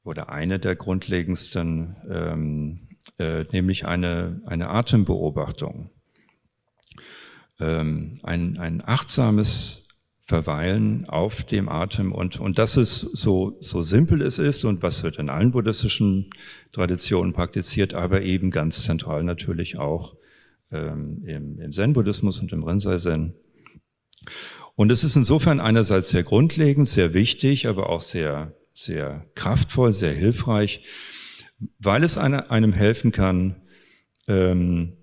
oder 0.05 0.31
eine 0.31 0.59
der 0.59 0.77
grundlegendsten, 0.77 1.97
ähm, 2.11 2.89
äh, 3.19 3.45
nämlich 3.53 3.87
eine, 3.87 4.43
eine 4.47 4.71
Atembeobachtung. 4.71 5.91
Ähm, 7.61 8.19
ein, 8.23 8.59
ein 8.59 8.83
achtsames 8.85 9.87
Verweilen 10.25 11.09
auf 11.09 11.43
dem 11.43 11.69
Atem 11.69 12.13
und, 12.13 12.39
und 12.41 12.59
das 12.59 12.77
ist 12.77 13.01
so, 13.01 13.57
so 13.61 13.83
simpel 13.83 14.23
es 14.23 14.39
ist 14.39 14.65
und 14.65 14.83
was 14.83 15.03
wird 15.03 15.19
in 15.19 15.29
allen 15.29 15.51
buddhistischen 15.51 16.31
Traditionen 16.73 17.33
praktiziert, 17.33 17.95
aber 17.95 18.23
eben 18.23 18.51
ganz 18.51 18.83
zentral 18.83 19.25
natürlich 19.25 19.79
auch 19.79 20.17
ähm, 20.71 21.23
im, 21.27 21.61
im 21.61 21.73
Zen-Buddhismus 21.73 22.41
und 22.41 22.53
im 22.53 22.65
Rinzai-Zen. 22.65 23.35
Und 24.75 24.91
es 24.91 25.05
ist 25.05 25.17
insofern 25.17 25.61
einerseits 25.61 26.11
sehr 26.11 26.23
grundlegend, 26.23 26.89
sehr 26.89 27.15
wichtig, 27.15 27.69
aber 27.69 27.91
auch 27.91 28.01
sehr 28.01 28.55
sehr 28.85 29.27
kraftvoll, 29.35 29.93
sehr 29.93 30.13
hilfreich, 30.13 30.83
weil 31.79 32.05
es 32.05 32.19
eine, 32.19 32.51
einem 32.51 32.73
helfen 32.73 33.13
kann, 33.13 33.57
ähm, 34.29 34.95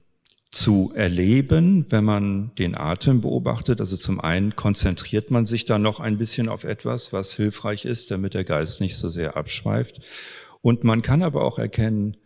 zu 0.51 0.91
erleben, 0.95 1.85
wenn 1.89 2.03
man 2.03 2.55
den 2.55 2.75
Atem 2.75 3.21
beobachtet. 3.21 3.81
Also 3.81 3.97
zum 3.97 4.19
einen 4.19 4.55
konzentriert 4.55 5.29
man 5.29 5.45
sich 5.45 5.65
da 5.65 5.77
noch 5.77 5.99
ein 5.99 6.17
bisschen 6.17 6.49
auf 6.49 6.63
etwas, 6.63 7.13
was 7.13 7.35
hilfreich 7.35 7.85
ist, 7.85 8.09
damit 8.09 8.33
der 8.33 8.43
Geist 8.43 8.81
nicht 8.81 8.97
so 8.97 9.09
sehr 9.09 9.37
abschweift. 9.37 10.01
Und 10.61 10.83
man 10.83 11.03
kann 11.03 11.21
aber 11.21 11.43
auch 11.43 11.59
erkennen, 11.59 12.17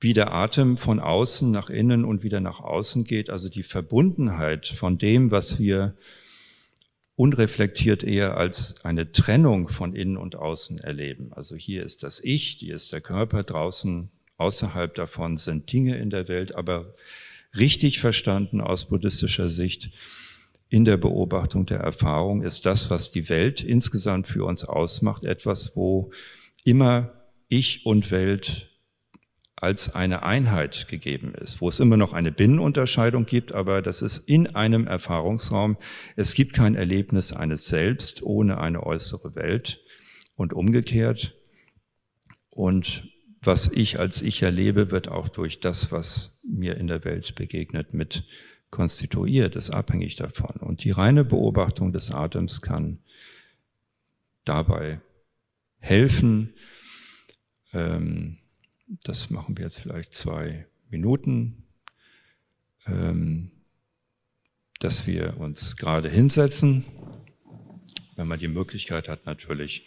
wie 0.00 0.12
der 0.12 0.32
Atem 0.32 0.76
von 0.76 1.00
außen 1.00 1.50
nach 1.50 1.68
innen 1.68 2.04
und 2.04 2.22
wieder 2.22 2.40
nach 2.40 2.60
außen 2.60 3.02
geht. 3.02 3.28
Also 3.28 3.48
die 3.48 3.64
Verbundenheit 3.64 4.68
von 4.68 4.96
dem, 4.96 5.32
was 5.32 5.58
wir 5.58 5.96
unreflektiert 7.18 8.04
eher 8.04 8.36
als 8.36 8.76
eine 8.84 9.10
Trennung 9.10 9.66
von 9.66 9.92
innen 9.92 10.16
und 10.16 10.36
außen 10.36 10.78
erleben. 10.78 11.32
Also 11.32 11.56
hier 11.56 11.82
ist 11.82 12.04
das 12.04 12.20
Ich, 12.22 12.58
hier 12.60 12.76
ist 12.76 12.92
der 12.92 13.00
Körper, 13.00 13.42
draußen, 13.42 14.08
außerhalb 14.36 14.94
davon 14.94 15.36
sind 15.36 15.72
Dinge 15.72 15.96
in 15.96 16.10
der 16.10 16.28
Welt, 16.28 16.54
aber 16.54 16.94
richtig 17.56 17.98
verstanden 17.98 18.60
aus 18.60 18.84
buddhistischer 18.84 19.48
Sicht 19.48 19.90
in 20.68 20.84
der 20.84 20.96
Beobachtung 20.96 21.66
der 21.66 21.80
Erfahrung 21.80 22.42
ist 22.42 22.64
das, 22.66 22.88
was 22.88 23.10
die 23.10 23.28
Welt 23.28 23.62
insgesamt 23.62 24.28
für 24.28 24.44
uns 24.44 24.62
ausmacht, 24.62 25.24
etwas, 25.24 25.74
wo 25.74 26.12
immer 26.64 27.14
Ich 27.48 27.84
und 27.84 28.12
Welt 28.12 28.67
als 29.60 29.94
eine 29.94 30.22
Einheit 30.22 30.88
gegeben 30.88 31.34
ist, 31.34 31.60
wo 31.60 31.68
es 31.68 31.80
immer 31.80 31.96
noch 31.96 32.12
eine 32.12 32.30
Binnenunterscheidung 32.30 33.26
gibt, 33.26 33.52
aber 33.52 33.82
das 33.82 34.02
ist 34.02 34.18
in 34.28 34.54
einem 34.54 34.86
Erfahrungsraum. 34.86 35.76
Es 36.16 36.34
gibt 36.34 36.52
kein 36.52 36.74
Erlebnis 36.74 37.32
eines 37.32 37.66
Selbst 37.66 38.22
ohne 38.22 38.58
eine 38.58 38.84
äußere 38.84 39.34
Welt 39.34 39.80
und 40.36 40.52
umgekehrt. 40.52 41.34
Und 42.50 43.08
was 43.40 43.70
ich 43.72 43.98
als 43.98 44.22
ich 44.22 44.42
erlebe, 44.42 44.90
wird 44.90 45.08
auch 45.08 45.28
durch 45.28 45.60
das, 45.60 45.90
was 45.90 46.38
mir 46.42 46.76
in 46.76 46.86
der 46.86 47.04
Welt 47.04 47.34
begegnet, 47.34 47.94
mit 47.94 48.24
konstituiert, 48.70 49.56
ist 49.56 49.70
abhängig 49.70 50.16
davon. 50.16 50.56
Und 50.60 50.84
die 50.84 50.90
reine 50.90 51.24
Beobachtung 51.24 51.92
des 51.92 52.10
Atems 52.10 52.62
kann 52.62 52.98
dabei 54.44 55.00
helfen, 55.78 56.54
ähm, 57.72 58.38
das 59.04 59.30
machen 59.30 59.56
wir 59.56 59.64
jetzt 59.64 59.80
vielleicht 59.80 60.14
zwei 60.14 60.66
Minuten, 60.90 61.64
ähm, 62.86 63.50
dass 64.80 65.06
wir 65.06 65.38
uns 65.38 65.76
gerade 65.76 66.08
hinsetzen. 66.08 66.84
Wenn 68.16 68.28
man 68.28 68.38
die 68.38 68.48
Möglichkeit 68.48 69.08
hat, 69.08 69.26
natürlich 69.26 69.86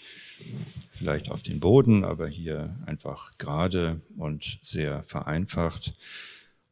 vielleicht 0.98 1.30
auf 1.30 1.42
den 1.42 1.60
Boden, 1.60 2.04
aber 2.04 2.28
hier 2.28 2.78
einfach 2.86 3.38
gerade 3.38 4.02
und 4.18 4.60
sehr 4.62 5.04
vereinfacht. 5.04 5.96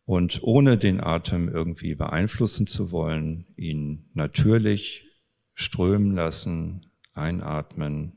Und 0.05 0.41
ohne 0.43 0.77
den 0.77 1.01
Atem 1.01 1.49
irgendwie 1.49 1.95
beeinflussen 1.95 2.67
zu 2.67 2.91
wollen, 2.91 3.45
ihn 3.57 4.09
natürlich 4.13 5.05
strömen 5.53 6.15
lassen, 6.15 6.87
einatmen 7.13 8.13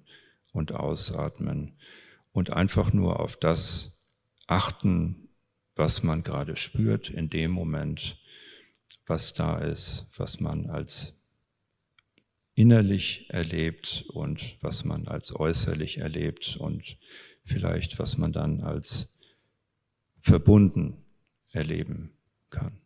und 0.52 0.72
ausatmen 0.72 1.72
und 2.32 2.50
einfach 2.50 2.92
nur 2.92 3.20
auf 3.20 3.36
das 3.36 3.91
achten, 4.46 5.28
was 5.74 6.02
man 6.02 6.22
gerade 6.22 6.56
spürt 6.56 7.08
in 7.08 7.30
dem 7.30 7.50
Moment, 7.50 8.18
was 9.06 9.34
da 9.34 9.58
ist, 9.58 10.10
was 10.16 10.40
man 10.40 10.68
als 10.68 11.18
innerlich 12.54 13.30
erlebt 13.30 14.04
und 14.08 14.56
was 14.60 14.84
man 14.84 15.08
als 15.08 15.34
äußerlich 15.34 15.98
erlebt 15.98 16.56
und 16.58 16.98
vielleicht 17.44 17.98
was 17.98 18.18
man 18.18 18.32
dann 18.32 18.60
als 18.60 19.18
verbunden 20.20 21.02
erleben 21.50 22.12
kann. 22.50 22.81